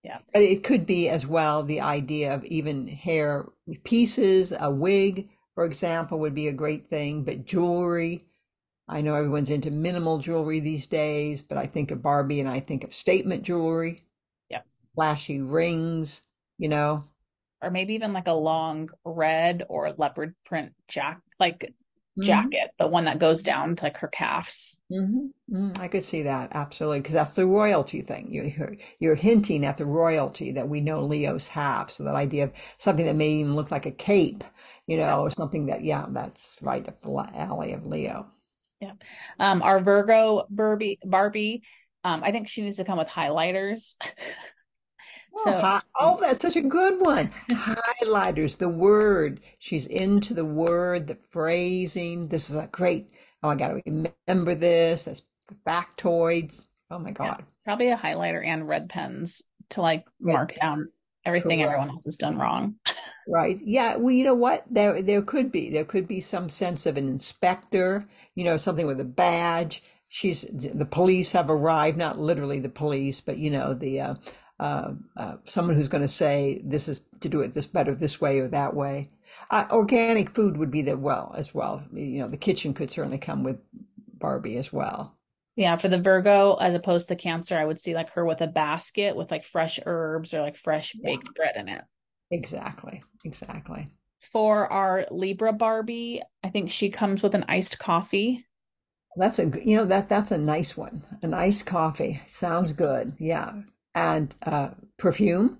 Yeah. 0.03 0.19
But 0.33 0.43
it 0.43 0.63
could 0.63 0.85
be 0.85 1.09
as 1.09 1.27
well 1.27 1.63
the 1.63 1.81
idea 1.81 2.33
of 2.33 2.43
even 2.45 2.87
hair 2.87 3.47
pieces, 3.83 4.53
a 4.57 4.71
wig, 4.71 5.29
for 5.55 5.65
example, 5.65 6.19
would 6.19 6.35
be 6.35 6.47
a 6.47 6.53
great 6.53 6.87
thing. 6.87 7.23
But 7.23 7.45
jewelry, 7.45 8.23
I 8.87 9.01
know 9.01 9.13
everyone's 9.13 9.49
into 9.49 9.71
minimal 9.71 10.17
jewelry 10.17 10.59
these 10.59 10.87
days, 10.87 11.41
but 11.41 11.57
I 11.57 11.65
think 11.65 11.91
of 11.91 12.01
Barbie 12.01 12.39
and 12.39 12.49
I 12.49 12.59
think 12.59 12.83
of 12.83 12.93
statement 12.93 13.43
jewelry. 13.43 13.99
Yeah. 14.49 14.61
Flashy 14.95 15.41
rings, 15.41 16.21
you 16.57 16.69
know. 16.69 17.03
Or 17.61 17.69
maybe 17.69 17.93
even 17.93 18.13
like 18.13 18.29
a 18.29 18.33
long 18.33 18.89
red 19.03 19.65
or 19.67 19.93
leopard 19.97 20.33
print 20.45 20.73
jack 20.87 21.21
like 21.39 21.73
mm-hmm. 22.17 22.23
jacket, 22.23 22.71
the 22.79 22.87
one 22.87 23.05
that 23.05 23.19
goes 23.19 23.43
down 23.43 23.75
to 23.75 23.83
like 23.85 23.97
her 23.97 24.07
calves. 24.07 24.79
Mm-hmm. 24.91 25.55
Mm-hmm. 25.55 25.81
I 25.81 25.87
could 25.87 26.03
see 26.03 26.23
that 26.23 26.49
absolutely 26.53 26.99
because 26.99 27.13
that's 27.13 27.35
the 27.35 27.45
royalty 27.45 28.01
thing. 28.01 28.27
You're 28.31 28.75
you're 28.99 29.15
hinting 29.15 29.65
at 29.65 29.77
the 29.77 29.85
royalty 29.85 30.51
that 30.53 30.69
we 30.69 30.81
know 30.81 31.03
Leos 31.03 31.47
have. 31.49 31.91
So 31.91 32.03
that 32.03 32.15
idea 32.15 32.45
of 32.45 32.53
something 32.77 33.05
that 33.05 33.15
may 33.15 33.29
even 33.29 33.55
look 33.55 33.71
like 33.71 33.85
a 33.85 33.91
cape 33.91 34.43
you 34.89 34.97
know, 34.97 35.21
or 35.21 35.29
something 35.29 35.67
that, 35.67 35.83
yeah, 35.83 36.07
that's 36.09 36.57
right 36.63 36.87
up 36.87 36.99
the 36.99 37.29
alley 37.35 37.73
of 37.73 37.85
Leo. 37.85 38.25
Yeah. 38.81 38.93
Um, 39.39 39.61
our 39.61 39.79
Virgo 39.79 40.47
Barbie, 40.49 40.97
Barbie, 41.05 41.61
um, 42.03 42.23
I 42.23 42.31
think 42.31 42.47
she 42.47 42.63
needs 42.63 42.77
to 42.77 42.85
come 42.85 42.97
with 42.97 43.07
highlighters. 43.07 43.95
Oh, 45.35 45.41
so, 45.43 45.51
hi- 45.59 45.81
oh, 45.99 46.17
that's 46.19 46.41
such 46.41 46.55
a 46.55 46.61
good 46.61 46.99
one. 46.99 47.29
Highlighters, 47.51 48.57
the 48.57 48.69
word. 48.69 49.41
She's 49.57 49.87
into 49.87 50.33
the 50.33 50.45
word, 50.45 51.07
the 51.07 51.15
phrasing. 51.15 52.27
This 52.27 52.49
is 52.49 52.55
a 52.55 52.67
great. 52.71 53.13
Oh, 53.43 53.49
I 53.49 53.55
got 53.55 53.69
to 53.69 53.81
remember 54.27 54.55
this. 54.55 55.05
That's 55.05 55.21
factoids. 55.65 56.67
Oh 56.91 56.99
my 56.99 57.11
god. 57.11 57.25
Yeah, 57.39 57.45
probably 57.65 57.91
a 57.91 57.97
highlighter 57.97 58.45
and 58.45 58.67
red 58.67 58.89
pens 58.89 59.43
to 59.69 59.81
like 59.81 60.05
mark 60.19 60.55
down 60.59 60.89
everything 61.25 61.59
Correct. 61.59 61.69
everyone 61.73 61.89
else 61.91 62.05
has 62.05 62.17
done 62.17 62.37
wrong. 62.37 62.75
right. 63.27 63.59
Yeah. 63.63 63.95
Well, 63.97 64.13
you 64.13 64.23
know 64.23 64.33
what? 64.33 64.65
There, 64.69 65.01
there 65.01 65.21
could 65.21 65.51
be, 65.51 65.69
there 65.69 65.85
could 65.85 66.07
be 66.07 66.21
some 66.21 66.49
sense 66.49 66.85
of 66.85 66.97
an 66.97 67.07
inspector, 67.07 68.07
you 68.35 68.43
know, 68.43 68.57
something 68.57 68.87
with 68.87 68.99
a 68.99 69.05
badge. 69.05 69.83
She's, 70.07 70.41
the 70.51 70.85
police 70.85 71.33
have 71.33 71.49
arrived, 71.51 71.97
not 71.97 72.17
literally 72.17 72.59
the 72.59 72.69
police, 72.69 73.21
but, 73.21 73.37
you 73.37 73.51
know, 73.51 73.75
the, 73.75 74.01
uh, 74.01 74.13
uh, 74.59 74.91
uh, 75.15 75.35
someone 75.45 75.75
who's 75.75 75.87
going 75.87 76.03
to 76.03 76.07
say 76.07 76.61
this 76.63 76.87
is 76.87 77.01
to 77.21 77.29
do 77.29 77.41
it 77.41 77.53
this 77.53 77.65
better 77.65 77.95
this 77.95 78.19
way 78.19 78.39
or 78.39 78.47
that 78.47 78.75
way. 78.75 79.09
Uh, 79.51 79.65
organic 79.71 80.35
food 80.35 80.57
would 80.57 80.71
be 80.71 80.81
there 80.81 80.97
well 80.97 81.33
as 81.37 81.53
well. 81.53 81.83
You 81.93 82.19
know, 82.19 82.27
the 82.27 82.37
kitchen 82.37 82.73
could 82.73 82.91
certainly 82.91 83.17
come 83.17 83.43
with 83.43 83.59
Barbie 84.13 84.57
as 84.57 84.73
well. 84.73 85.15
Yeah, 85.55 85.75
for 85.75 85.87
the 85.89 85.99
Virgo, 85.99 86.55
as 86.55 86.73
opposed 86.73 87.09
to 87.09 87.15
Cancer, 87.15 87.57
I 87.57 87.65
would 87.65 87.79
see 87.79 87.93
like 87.93 88.11
her 88.11 88.25
with 88.25 88.41
a 88.41 88.47
basket 88.47 89.15
with 89.15 89.31
like 89.31 89.43
fresh 89.43 89.79
herbs 89.85 90.33
or 90.33 90.41
like 90.41 90.57
fresh 90.57 90.93
baked 90.93 91.27
yeah. 91.27 91.31
bread 91.35 91.55
in 91.57 91.69
it. 91.69 91.83
Exactly. 92.31 93.01
Exactly. 93.25 93.87
For 94.19 94.71
our 94.71 95.05
Libra 95.09 95.53
Barbie, 95.53 96.21
I 96.43 96.49
think 96.49 96.69
she 96.69 96.89
comes 96.89 97.23
with 97.23 97.35
an 97.35 97.45
iced 97.47 97.79
coffee. 97.79 98.45
That's 99.15 99.39
a 99.39 99.51
you 99.65 99.75
know 99.75 99.85
that 99.85 100.07
that's 100.07 100.31
a 100.31 100.37
nice 100.37 100.77
one. 100.77 101.03
An 101.23 101.33
iced 101.33 101.65
coffee 101.65 102.21
sounds 102.27 102.73
good. 102.73 103.11
Yeah, 103.19 103.53
and 103.93 104.35
uh, 104.43 104.71
perfume. 104.97 105.59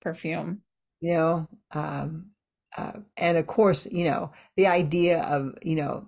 Perfume. 0.00 0.62
You 1.00 1.14
know, 1.14 1.48
um, 1.72 2.30
uh, 2.76 2.92
and 3.16 3.38
of 3.38 3.46
course, 3.46 3.86
you 3.90 4.04
know 4.04 4.32
the 4.56 4.66
idea 4.66 5.22
of 5.22 5.54
you 5.62 5.76
know 5.76 6.06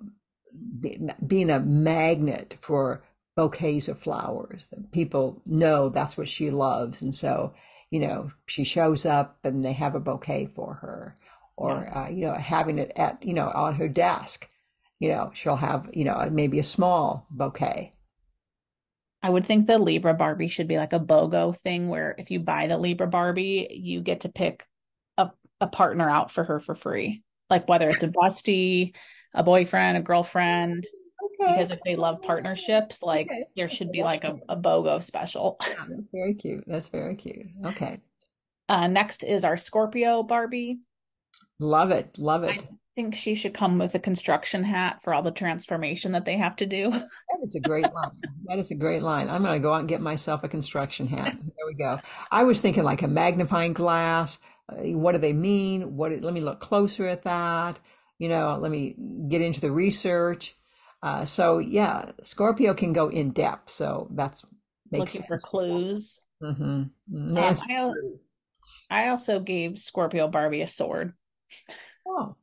being 1.27 1.51
a 1.51 1.61
magnet 1.61 2.57
for 2.61 3.03
bouquets 3.35 3.89
of 3.89 3.99
flowers 3.99 4.69
that 4.71 4.93
people 4.93 5.41
know 5.47 5.89
that's 5.89 6.19
what 6.19 6.29
she 6.29 6.51
loves 6.51 7.01
and 7.01 7.15
so 7.15 7.55
you 7.93 8.01
know, 8.01 8.33
she 8.47 8.65
shows 8.65 9.05
up 9.05 9.39
and 9.45 9.63
they 9.63 9.75
have 9.75 9.95
a 9.95 10.01
bouquet 10.01 10.47
for 10.47 10.75
her, 10.77 11.15
or 11.59 11.87
yeah. 11.87 12.05
uh, 12.05 12.09
you 12.09 12.27
know, 12.27 12.33
having 12.33 12.79
it 12.79 12.91
at 12.97 13.23
you 13.23 13.35
know 13.35 13.53
on 13.55 13.75
her 13.75 13.87
desk. 13.87 14.49
You 14.99 15.11
know, 15.11 15.31
she'll 15.35 15.57
have 15.57 15.91
you 15.93 16.05
know 16.05 16.27
maybe 16.33 16.59
a 16.59 16.65
small 16.65 17.27
bouquet. 17.31 17.93
I 19.23 19.31
would 19.31 19.47
think 19.47 19.67
the 19.67 19.79
Libra 19.79 20.15
Barbie 20.15 20.49
should 20.49 20.67
be 20.67 20.79
like 20.79 20.93
a 20.93 21.01
BOGO 21.01 21.57
thing 21.59 21.89
where 21.89 22.15
if 22.19 22.31
you 22.31 22.41
buy 22.41 22.67
the 22.67 22.77
Libra 22.77 23.07
Barbie, 23.07 23.69
you 23.71 24.01
get 24.01 24.21
to 24.21 24.29
pick 24.29 24.67
a, 25.17 25.31
a 25.61 25.69
partner 25.69 26.09
out 26.09 26.31
for 26.31 26.43
her 26.43 26.59
for 26.59 26.75
free. 26.75 27.23
Like 27.49 27.69
whether 27.69 27.89
it's 27.89 28.03
a 28.03 28.09
busty, 28.09 28.95
a 29.35 29.43
boyfriend, 29.43 29.97
a 29.97 30.01
girlfriend, 30.01 30.85
okay. 31.41 31.53
because 31.53 31.71
if 31.71 31.79
they 31.85 31.97
love 31.97 32.23
partnerships, 32.23 33.03
like 33.03 33.27
okay. 33.27 33.45
there 33.57 33.69
should 33.69 33.93
be 33.93 34.03
like 34.03 34.25
a, 34.25 34.39
a 34.49 34.57
BOGO 34.57 35.03
special. 35.03 35.59
Yeah, 35.69 35.85
that's 35.89 36.09
very 36.13 36.35
cute. 36.35 36.65
That's 36.67 36.89
very 36.89 37.15
cute. 37.15 37.47
Okay. 37.65 38.01
Uh, 38.69 38.89
next 38.89 39.23
is 39.23 39.45
our 39.45 39.57
Scorpio 39.57 40.23
Barbie. 40.23 40.81
Love 41.61 41.91
it. 41.91 42.19
Love 42.19 42.45
it. 42.45 42.67
I 42.93 43.01
think 43.01 43.15
she 43.15 43.35
should 43.35 43.55
come 43.55 43.79
with 43.79 43.95
a 43.95 43.99
construction 43.99 44.63
hat 44.63 45.03
for 45.03 45.15
all 45.15 45.23
the 45.23 45.31
transformation 45.31 46.13
that 46.13 46.27
they 46.27 46.37
have 46.37 46.57
to 46.57 46.67
do. 46.67 46.91
That's 47.41 47.55
a 47.55 47.61
great 47.61 47.91
line. 47.95 48.11
That 48.45 48.59
is 48.59 48.71
a 48.71 48.75
great 48.75 49.03
line. 49.03 49.31
I'm 49.31 49.43
going 49.43 49.55
to 49.55 49.63
go 49.63 49.73
out 49.73 49.81
and 49.81 49.89
get 49.89 50.03
myself 50.03 50.45
a 50.45 50.49
construction 50.49 51.07
hat. 51.09 51.37
There 51.43 51.67
we 51.67 51.75
go. 51.75 52.01
I 52.31 52.43
was 52.43 52.61
thinking 52.61 52.85
like 52.85 53.01
a 53.01 53.09
magnifying 53.09 53.73
glass. 53.73 54.39
Uh, 54.69 54.99
what 54.99 55.13
do 55.13 55.19
they 55.19 55.33
mean? 55.33 55.97
What? 55.97 56.13
Let 56.21 56.35
me 56.35 56.43
look 56.43 56.61
closer 56.61 57.07
at 57.07 57.23
that. 57.23 57.79
You 58.19 58.29
know, 58.29 58.59
let 58.61 58.71
me 58.71 58.95
get 59.29 59.41
into 59.41 59.61
the 59.61 59.71
research. 59.71 60.55
Uh, 61.03 61.25
so 61.25 61.59
yeah, 61.59 62.13
Scorpio 62.23 62.75
can 62.75 62.93
go 62.93 63.09
in 63.09 63.31
depth. 63.31 63.71
So 63.71 64.09
that's 64.11 64.45
makes 64.91 65.15
looking 65.15 65.29
sense. 65.29 65.43
for 65.43 65.49
clues. 65.49 66.21
Mm-hmm. 66.43 66.83
Um, 67.17 67.39
I, 67.39 67.93
I, 68.91 69.09
also 69.09 69.39
gave 69.39 69.79
Scorpio 69.79 70.29
Barbie 70.29 70.63
a 70.63 70.67
sword. 70.67 71.15
Oh. 72.07 72.37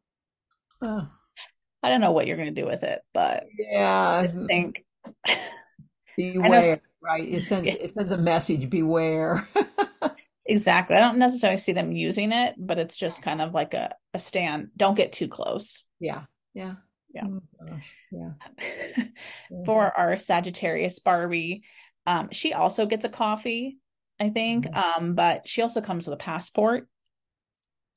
I 0.81 1.89
don't 1.89 2.01
know 2.01 2.11
what 2.11 2.27
you're 2.27 2.37
going 2.37 2.53
to 2.53 2.61
do 2.61 2.67
with 2.67 2.83
it, 2.83 3.01
but 3.13 3.45
yeah, 3.57 4.09
I 4.09 4.27
think 4.27 4.83
beware. 6.17 6.79
right? 7.01 7.27
It 7.27 7.43
sends 7.43 7.67
it 7.67 7.91
sends 7.91 8.11
a 8.11 8.17
message. 8.17 8.69
Beware. 8.69 9.47
exactly. 10.45 10.95
I 10.95 10.99
don't 10.99 11.19
necessarily 11.19 11.57
see 11.57 11.71
them 11.73 11.91
using 11.91 12.31
it, 12.31 12.55
but 12.57 12.79
it's 12.79 12.97
just 12.97 13.21
kind 13.21 13.41
of 13.41 13.53
like 13.53 13.73
a 13.73 13.95
a 14.13 14.19
stand. 14.19 14.69
Don't 14.75 14.95
get 14.95 15.13
too 15.13 15.27
close. 15.27 15.85
Yeah. 15.99 16.23
Yeah 16.53 16.75
yeah 17.13 17.23
oh, 17.25 17.79
yeah 18.11 19.03
for 19.65 19.97
our 19.97 20.17
sagittarius 20.17 20.99
barbie 20.99 21.63
um 22.05 22.29
she 22.31 22.53
also 22.53 22.85
gets 22.85 23.05
a 23.05 23.09
coffee 23.09 23.77
i 24.19 24.29
think 24.29 24.65
mm-hmm. 24.65 25.03
um 25.03 25.15
but 25.15 25.47
she 25.47 25.61
also 25.61 25.81
comes 25.81 26.07
with 26.07 26.13
a 26.13 26.23
passport 26.23 26.87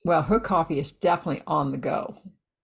well 0.04 0.22
her 0.22 0.40
coffee 0.40 0.78
is 0.78 0.92
definitely 0.92 1.42
on 1.46 1.72
the 1.72 1.78
go 1.78 2.16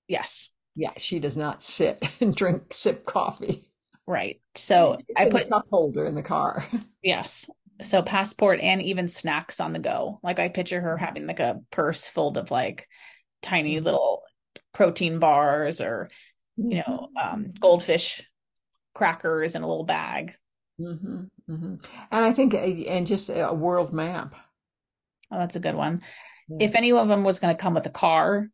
yes 0.09 0.51
yeah 0.75 0.93
she 0.97 1.19
does 1.19 1.37
not 1.37 1.63
sit 1.63 2.03
and 2.21 2.35
drink 2.35 2.73
sip 2.73 3.05
coffee 3.05 3.63
right 4.07 4.41
so 4.55 4.95
it's 4.95 5.05
i 5.17 5.29
put 5.29 5.47
a 5.47 5.49
cup 5.49 5.67
holder 5.71 6.05
in 6.05 6.15
the 6.15 6.23
car 6.23 6.67
yes 7.03 7.49
so 7.81 8.03
passport 8.03 8.59
and 8.61 8.83
even 8.83 9.07
snacks 9.07 9.61
on 9.61 9.73
the 9.73 9.79
go 9.79 10.19
like 10.23 10.39
i 10.39 10.49
picture 10.49 10.81
her 10.81 10.97
having 10.97 11.27
like 11.27 11.41
a 11.41 11.61
purse 11.71 12.09
filled 12.09 12.37
of 12.37 12.51
like 12.51 12.89
tiny 13.43 13.77
mm-hmm. 13.77 13.85
little 13.85 14.23
protein 14.73 15.19
bars 15.19 15.81
or 15.81 16.09
you 16.59 16.83
know, 16.87 17.09
um, 17.21 17.53
goldfish 17.61 18.21
crackers 18.95 19.55
in 19.55 19.63
a 19.63 19.69
little 19.69 19.85
bag. 19.85 20.35
Mm-hmm, 20.81 21.25
mm-hmm. 21.49 21.75
And 22.11 22.25
I 22.25 22.33
think, 22.33 22.55
and 22.55 23.07
just 23.07 23.31
a 23.31 23.53
world 23.53 23.93
map. 23.93 24.35
Oh, 25.31 25.39
that's 25.39 25.57
a 25.57 25.61
good 25.61 25.75
one. 25.75 26.03
Yeah. 26.49 26.67
If 26.67 26.75
any 26.75 26.93
of 26.93 27.09
them 27.09 27.25
was 27.25 27.41
going 27.41 27.55
to 27.55 27.61
come 27.61 27.75
with 27.75 27.87
a 27.87 27.91
car, 27.91 28.49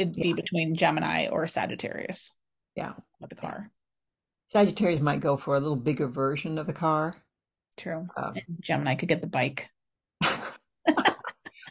it'd 0.00 0.16
yeah. 0.16 0.22
be 0.22 0.32
between 0.32 0.74
Gemini 0.74 1.28
or 1.28 1.46
Sagittarius. 1.46 2.32
Yeah. 2.74 2.94
With 3.20 3.30
the 3.30 3.36
car. 3.36 3.70
Sagittarius 4.46 5.00
might 5.00 5.20
go 5.20 5.36
for 5.36 5.56
a 5.56 5.60
little 5.60 5.76
bigger 5.76 6.08
version 6.08 6.58
of 6.58 6.66
the 6.66 6.72
car. 6.72 7.14
True. 7.76 8.08
Um, 8.16 8.34
Gemini 8.60 8.94
could 8.96 9.08
get 9.08 9.20
the 9.20 9.28
bike. 9.28 9.68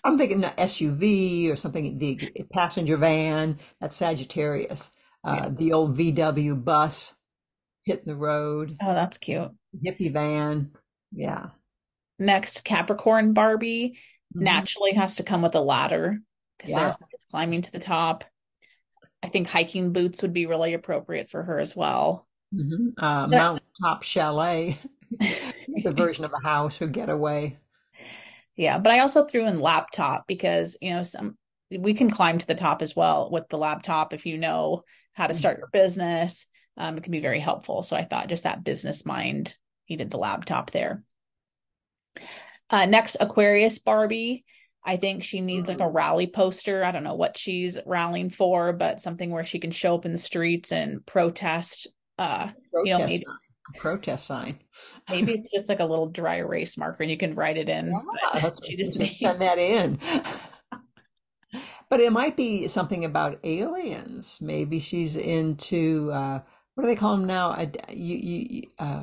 I'm 0.03 0.17
thinking 0.17 0.43
an 0.43 0.51
SUV 0.51 1.51
or 1.51 1.55
something, 1.55 1.97
the 1.97 2.31
passenger 2.53 2.95
van. 2.95 3.59
That's 3.81 3.95
Sagittarius 3.95 4.91
uh, 5.23 5.49
the 5.49 5.73
old 5.73 5.97
VW 5.97 6.63
bus 6.63 7.13
hitting 7.83 8.05
the 8.05 8.15
road. 8.15 8.77
Oh, 8.81 8.93
that's 8.93 9.17
cute. 9.17 9.51
Hippie 9.85 10.11
van. 10.11 10.71
Yeah. 11.11 11.47
Next, 12.17 12.63
Capricorn 12.63 13.33
Barbie 13.33 13.97
mm-hmm. 14.35 14.43
naturally 14.43 14.93
has 14.93 15.15
to 15.17 15.23
come 15.23 15.41
with 15.41 15.55
a 15.55 15.61
ladder 15.61 16.19
because 16.59 16.71
yeah. 16.71 16.95
it's 17.11 17.25
climbing 17.25 17.61
to 17.63 17.71
the 17.71 17.79
top. 17.79 18.25
I 19.23 19.29
think 19.29 19.47
hiking 19.47 19.93
boots 19.93 20.21
would 20.21 20.33
be 20.33 20.45
really 20.45 20.73
appropriate 20.73 21.29
for 21.29 21.41
her 21.41 21.59
as 21.59 21.75
well. 21.75 22.27
Mm-hmm. 22.53 23.03
Uh, 23.03 23.27
mountaintop 23.27 24.03
chalet, 24.03 24.77
the 25.11 25.93
version 25.93 26.25
of 26.25 26.33
a 26.33 26.43
house 26.45 26.81
or 26.81 26.87
getaway. 26.87 27.57
Yeah, 28.55 28.77
but 28.77 28.91
I 28.91 28.99
also 28.99 29.25
threw 29.25 29.47
in 29.47 29.59
laptop 29.59 30.27
because 30.27 30.77
you 30.81 30.91
know 30.91 31.03
some 31.03 31.37
we 31.71 31.93
can 31.93 32.09
climb 32.09 32.37
to 32.37 32.47
the 32.47 32.55
top 32.55 32.81
as 32.81 32.95
well 32.95 33.29
with 33.31 33.47
the 33.49 33.57
laptop 33.57 34.13
if 34.13 34.25
you 34.25 34.37
know 34.37 34.83
how 35.13 35.27
to 35.27 35.33
start 35.33 35.59
your 35.59 35.69
business. 35.71 36.45
Um, 36.77 36.97
it 36.97 37.03
can 37.03 37.11
be 37.11 37.19
very 37.19 37.39
helpful. 37.39 37.83
So 37.83 37.95
I 37.95 38.03
thought 38.03 38.29
just 38.29 38.43
that 38.43 38.63
business 38.63 39.05
mind 39.05 39.55
needed 39.89 40.09
the 40.09 40.17
laptop 40.17 40.71
there. 40.71 41.03
Uh, 42.69 42.85
next, 42.85 43.17
Aquarius 43.19 43.79
Barbie. 43.79 44.45
I 44.89 44.95
think 44.95 45.23
she 45.23 45.39
needs 45.39 45.69
like 45.69 45.81
a 45.81 45.87
rally 45.87 46.25
poster. 46.25 46.83
I 46.83 46.89
don't 46.89 47.03
know 47.03 47.13
what 47.13 47.37
she's 47.37 47.77
rallying 47.85 48.31
for, 48.31 48.73
but 48.73 48.99
something 48.99 49.29
where 49.29 49.43
she 49.43 49.59
can 49.59 49.69
show 49.69 49.93
up 49.93 50.03
in 50.03 50.13
the 50.13 50.17
streets 50.17 50.71
and 50.71 51.05
protest. 51.05 51.85
Uh, 52.17 52.47
protest 52.47 52.85
you 52.85 52.91
know, 52.93 53.05
maybe, 53.05 53.23
sign. 53.23 53.79
protest 53.79 54.25
sign. 54.25 54.59
maybe 55.07 55.33
it's 55.35 55.51
just 55.51 55.69
like 55.69 55.79
a 55.79 55.85
little 55.85 56.07
dry 56.07 56.37
erase 56.37 56.75
marker, 56.75 57.03
and 57.03 57.11
you 57.11 57.19
can 57.19 57.35
write 57.35 57.57
it 57.57 57.69
in. 57.69 57.91
Yeah, 58.33 58.39
that's, 58.39 58.59
send 59.19 59.41
that 59.41 59.59
in. 59.59 59.99
But 61.89 62.01
it 62.01 62.11
might 62.11 62.37
be 62.37 62.67
something 62.67 63.03
about 63.03 63.39
aliens. 63.43 64.37
Maybe 64.39 64.79
she's 64.79 65.15
into 65.15 66.11
uh, 66.13 66.41
what 66.75 66.83
do 66.83 66.87
they 66.87 66.95
call 66.95 67.17
them 67.17 67.25
now? 67.25 67.49
Uh, 67.49 67.65
you, 67.89 68.15
you, 68.15 68.61
uh, 68.77 69.01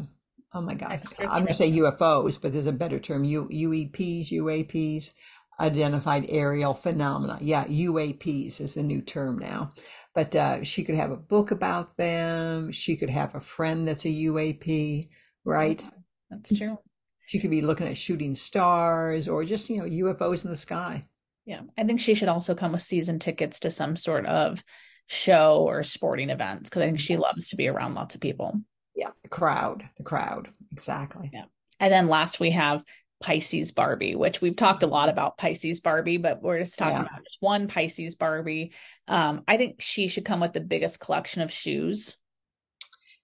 oh 0.55 0.61
my 0.61 0.75
God, 0.75 1.03
I'm 1.18 1.42
going 1.42 1.46
to 1.46 1.55
say 1.55 1.72
UFOs, 1.72 2.40
but 2.40 2.53
there's 2.53 2.68
a 2.68 2.72
better 2.72 3.01
term: 3.01 3.25
U, 3.25 3.49
UEPs, 3.53 4.31
UAPs, 4.31 5.12
identified 5.59 6.27
aerial 6.29 6.75
phenomena. 6.75 7.38
Yeah, 7.40 7.64
UAPs 7.66 8.61
is 8.61 8.75
the 8.75 8.83
new 8.83 9.01
term 9.01 9.38
now. 9.38 9.71
But 10.14 10.35
uh, 10.35 10.64
she 10.64 10.83
could 10.83 10.95
have 10.95 11.11
a 11.11 11.16
book 11.16 11.51
about 11.51 11.97
them. 11.97 12.73
She 12.73 12.97
could 12.97 13.11
have 13.11 13.35
a 13.35 13.40
friend 13.40 13.87
that's 13.87 14.05
a 14.05 14.09
UAP, 14.09 15.09
right? 15.45 15.85
That's 16.31 16.57
true. 16.57 16.79
She 17.27 17.38
could 17.38 17.51
be 17.51 17.61
looking 17.61 17.87
at 17.88 17.99
shooting 17.99 18.35
stars 18.35 19.29
or 19.29 19.45
just 19.45 19.69
you 19.69 19.79
know 19.79 19.85
UFOs 19.85 20.45
in 20.45 20.51
the 20.51 20.57
sky. 20.57 21.03
Yeah. 21.45 21.61
I 21.79 21.85
think 21.85 22.01
she 22.01 22.14
should 22.14 22.29
also 22.29 22.55
come 22.55 22.73
with 22.73 22.83
season 22.83 23.19
tickets 23.19 23.61
to 23.61 23.71
some 23.71 23.97
sort 23.97 24.27
of 24.27 24.62
show 25.07 25.62
or 25.62 25.85
sporting 25.85 26.31
events 26.31 26.69
because 26.69 26.83
I 26.83 26.87
think 26.87 26.99
she 26.99 27.16
loves 27.16 27.49
to 27.49 27.57
be 27.57 27.69
around 27.69 27.95
lots 27.95 28.14
of 28.14 28.21
people. 28.21 28.61
Yeah. 28.95 29.11
The 29.23 29.29
crowd, 29.29 29.88
the 29.97 30.03
crowd. 30.03 30.49
Exactly. 30.73 31.31
Yeah. 31.33 31.45
And 31.79 31.92
then 31.92 32.09
last 32.09 32.40
we 32.40 32.51
have 32.51 32.83
Pisces 33.20 33.72
Barbie, 33.72 34.14
which 34.14 34.40
we've 34.40 34.57
talked 34.57 34.83
a 34.83 34.87
lot 34.87 35.09
about 35.09 35.38
Pisces 35.38 35.81
Barbie, 35.81 36.18
but 36.18 36.42
we're 36.42 36.59
just 36.59 36.79
talking 36.79 36.96
yeah. 36.96 37.02
about 37.02 37.24
just 37.24 37.38
one 37.40 37.66
Pisces 37.66 38.14
Barbie. 38.14 38.72
Um, 39.09 39.42
I 39.48 39.57
think 39.57 39.81
she 39.81 40.09
should 40.09 40.24
come 40.24 40.40
with 40.40 40.52
the 40.52 40.61
biggest 40.61 41.00
collection 41.00 41.42
of 41.42 41.50
shoes. 41.50 42.18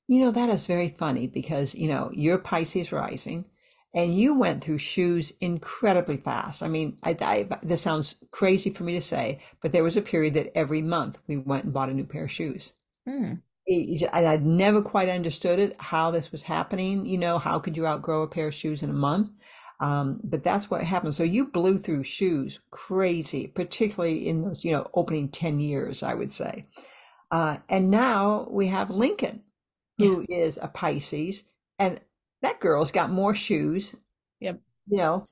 You 0.08 0.20
know, 0.20 0.30
that 0.30 0.48
is 0.48 0.66
very 0.66 0.94
funny 0.98 1.26
because, 1.26 1.74
you 1.74 1.88
know, 1.88 2.10
you're 2.12 2.38
Pisces 2.38 2.92
rising 2.92 3.44
and 3.94 4.16
you 4.16 4.34
went 4.34 4.64
through 4.64 4.78
shoes 4.78 5.32
incredibly 5.40 6.16
fast. 6.16 6.62
I 6.62 6.68
mean, 6.68 6.98
I, 7.02 7.16
I, 7.20 7.48
this 7.62 7.82
sounds 7.82 8.16
crazy 8.30 8.70
for 8.70 8.84
me 8.84 8.94
to 8.94 9.00
say, 9.00 9.40
but 9.60 9.72
there 9.72 9.84
was 9.84 9.96
a 9.96 10.02
period 10.02 10.34
that 10.34 10.56
every 10.56 10.82
month 10.82 11.18
we 11.26 11.36
went 11.36 11.64
and 11.64 11.72
bought 11.72 11.90
a 11.90 11.94
new 11.94 12.04
pair 12.04 12.24
of 12.24 12.32
shoes. 12.32 12.72
Hmm. 13.06 13.34
I'd 14.12 14.44
never 14.44 14.82
quite 14.82 15.08
understood 15.08 15.58
it, 15.58 15.80
how 15.80 16.10
this 16.10 16.32
was 16.32 16.42
happening. 16.42 17.06
You 17.06 17.18
know, 17.18 17.38
how 17.38 17.58
could 17.58 17.76
you 17.76 17.86
outgrow 17.86 18.22
a 18.22 18.28
pair 18.28 18.48
of 18.48 18.54
shoes 18.54 18.82
in 18.82 18.90
a 18.90 18.94
month? 18.94 19.30
Um, 19.82 20.20
but 20.22 20.44
that's 20.44 20.70
what 20.70 20.84
happened. 20.84 21.16
So 21.16 21.24
you 21.24 21.48
blew 21.48 21.76
through 21.76 22.04
shoes 22.04 22.60
crazy, 22.70 23.48
particularly 23.48 24.28
in 24.28 24.38
those, 24.38 24.64
you 24.64 24.70
know, 24.70 24.86
opening 24.94 25.28
10 25.28 25.58
years, 25.58 26.04
I 26.04 26.14
would 26.14 26.30
say. 26.30 26.62
Uh, 27.32 27.58
and 27.68 27.90
now 27.90 28.46
we 28.48 28.68
have 28.68 28.90
Lincoln, 28.90 29.42
who 29.98 30.24
yeah. 30.28 30.36
is 30.36 30.56
a 30.62 30.68
Pisces. 30.68 31.44
And 31.80 32.00
that 32.42 32.60
girl's 32.60 32.92
got 32.92 33.10
more 33.10 33.34
shoes. 33.34 33.96
Yep. 34.38 34.60
You 34.86 34.96
know, 34.98 35.24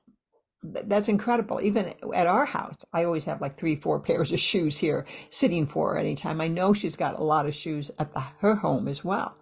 that's 0.63 1.07
incredible. 1.07 1.61
Even 1.61 1.93
at 2.13 2.27
our 2.27 2.45
house, 2.45 2.83
I 2.91 3.05
always 3.05 3.23
have 3.25 3.39
like 3.39 3.55
three, 3.55 3.77
four 3.77 3.99
pairs 4.01 4.33
of 4.33 4.39
shoes 4.41 4.79
here 4.79 5.05
sitting 5.29 5.65
for 5.65 5.93
her 5.93 5.97
anytime. 5.97 6.41
I 6.41 6.49
know 6.49 6.73
she's 6.73 6.97
got 6.97 7.17
a 7.17 7.23
lot 7.23 7.45
of 7.45 7.55
shoes 7.55 7.89
at 7.97 8.13
the, 8.13 8.19
her 8.39 8.55
home 8.55 8.89
as 8.89 9.01
well. 9.01 9.33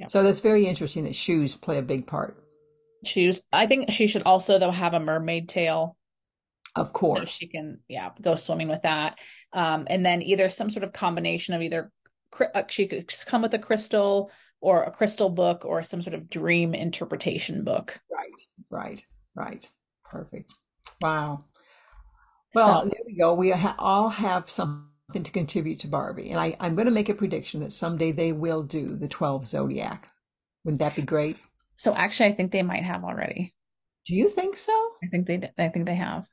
Yep. 0.00 0.10
So 0.10 0.22
that's 0.22 0.40
very 0.40 0.66
interesting 0.66 1.04
that 1.04 1.16
shoes 1.16 1.54
play 1.54 1.78
a 1.78 1.82
big 1.82 2.06
part. 2.06 2.39
Shoes. 3.04 3.42
I 3.52 3.66
think 3.66 3.90
she 3.90 4.06
should 4.06 4.22
also 4.22 4.58
though 4.58 4.70
have 4.70 4.94
a 4.94 5.00
mermaid 5.00 5.48
tail 5.48 5.96
Of 6.76 6.92
course. 6.92 7.20
So 7.20 7.26
she 7.26 7.48
can, 7.48 7.80
yeah, 7.88 8.10
go 8.20 8.36
swimming 8.36 8.68
with 8.68 8.82
that. 8.82 9.18
Um, 9.52 9.86
and 9.88 10.04
then 10.04 10.22
either 10.22 10.48
some 10.48 10.70
sort 10.70 10.84
of 10.84 10.92
combination 10.92 11.54
of 11.54 11.62
either 11.62 11.90
uh, 12.54 12.62
she 12.68 12.86
could 12.86 13.12
come 13.26 13.42
with 13.42 13.54
a 13.54 13.58
crystal 13.58 14.30
or 14.60 14.82
a 14.84 14.90
crystal 14.90 15.30
book 15.30 15.64
or 15.64 15.82
some 15.82 16.02
sort 16.02 16.14
of 16.14 16.28
dream 16.28 16.74
interpretation 16.74 17.64
book. 17.64 17.98
Right, 18.10 18.28
right, 18.70 19.02
right. 19.34 19.66
Perfect. 20.04 20.52
Wow. 21.00 21.40
Well, 22.54 22.82
so, 22.82 22.88
there 22.88 23.00
we 23.06 23.16
go. 23.16 23.34
We 23.34 23.50
ha- 23.50 23.76
all 23.78 24.08
have 24.08 24.50
something 24.50 25.22
to 25.22 25.30
contribute 25.30 25.78
to 25.80 25.88
Barbie. 25.88 26.30
And 26.30 26.40
I, 26.40 26.56
I'm 26.60 26.74
going 26.74 26.86
to 26.86 26.92
make 26.92 27.08
a 27.08 27.14
prediction 27.14 27.60
that 27.60 27.72
someday 27.72 28.12
they 28.12 28.32
will 28.32 28.62
do 28.62 28.96
the 28.96 29.08
12 29.08 29.46
Zodiac. 29.46 30.08
Wouldn't 30.64 30.80
that 30.80 30.96
be 30.96 31.02
great? 31.02 31.38
So 31.80 31.94
actually, 31.94 32.28
I 32.28 32.32
think 32.32 32.52
they 32.52 32.62
might 32.62 32.84
have 32.84 33.04
already. 33.04 33.54
Do 34.04 34.14
you 34.14 34.28
think 34.28 34.58
so? 34.58 34.72
I 35.02 35.06
think 35.06 35.26
they. 35.26 35.50
I 35.56 35.68
think 35.68 35.86
they 35.86 35.94
have. 35.94 36.28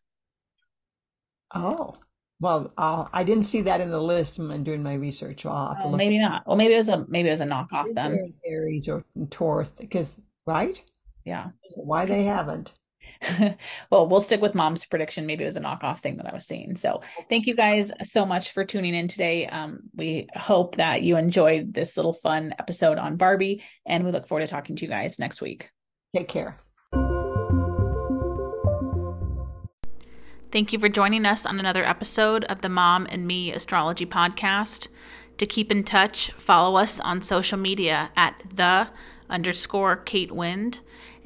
Oh, 1.55 1.93
well, 2.41 2.73
I'll, 2.77 3.09
I 3.13 3.23
did 3.23 3.37
not 3.37 3.45
see 3.45 3.61
that 3.61 3.79
in 3.79 3.89
the 3.89 4.01
list 4.01 4.39
when 4.39 4.65
doing 4.65 4.83
my 4.83 4.95
research. 4.95 5.45
Well, 5.45 5.55
I'll 5.55 5.73
have 5.73 5.83
to 5.83 5.87
oh, 5.87 5.95
maybe 5.95 6.19
not. 6.19 6.45
Well, 6.45 6.57
maybe 6.57 6.73
it 6.73 6.77
was 6.83 6.89
a 6.89 7.05
maybe 7.07 7.29
it 7.29 7.31
was 7.31 7.39
a 7.39 7.45
knockoff 7.45 7.93
then. 7.93 8.33
Aries 8.45 8.89
or 8.89 9.05
Taurus, 9.29 9.69
because 9.69 10.17
right? 10.45 10.83
Yeah. 11.23 11.51
Why 11.77 12.03
they 12.03 12.25
haven't? 12.25 12.73
well, 13.91 14.07
we'll 14.07 14.21
stick 14.21 14.41
with 14.41 14.55
mom's 14.55 14.85
prediction. 14.85 15.25
Maybe 15.25 15.43
it 15.43 15.47
was 15.47 15.57
a 15.57 15.61
knockoff 15.61 15.99
thing 15.99 16.17
that 16.17 16.27
I 16.27 16.33
was 16.33 16.45
seeing. 16.45 16.75
So 16.75 17.01
thank 17.29 17.47
you 17.47 17.55
guys 17.55 17.91
so 18.03 18.25
much 18.25 18.51
for 18.51 18.63
tuning 18.63 18.95
in 18.95 19.07
today. 19.07 19.47
Um, 19.47 19.81
we 19.95 20.27
hope 20.35 20.75
that 20.75 21.03
you 21.03 21.17
enjoyed 21.17 21.73
this 21.73 21.97
little 21.97 22.13
fun 22.13 22.53
episode 22.59 22.97
on 22.97 23.17
Barbie, 23.17 23.63
and 23.85 24.05
we 24.05 24.11
look 24.11 24.27
forward 24.27 24.45
to 24.45 24.47
talking 24.47 24.75
to 24.75 24.85
you 24.85 24.89
guys 24.89 25.19
next 25.19 25.41
week. 25.41 25.69
Take 26.15 26.27
care. 26.27 26.59
Thank 30.49 30.71
you 30.71 30.79
for 30.79 30.87
joining 30.87 31.25
us 31.25 31.45
on 31.45 31.59
another 31.59 31.85
episode 31.85 32.45
of 32.45 32.61
the 32.61 32.69
Mom 32.69 33.05
and 33.11 33.27
Me 33.27 33.51
Astrology 33.51 34.05
Podcast. 34.05 34.87
To 35.37 35.45
keep 35.45 35.71
in 35.71 35.83
touch, 35.83 36.31
follow 36.37 36.77
us 36.77 36.99
on 37.01 37.21
social 37.21 37.57
media 37.57 38.09
at 38.15 38.41
the 38.55 38.87
underscore 39.29 39.97
Kate 39.97 40.31
Wind. 40.31 40.79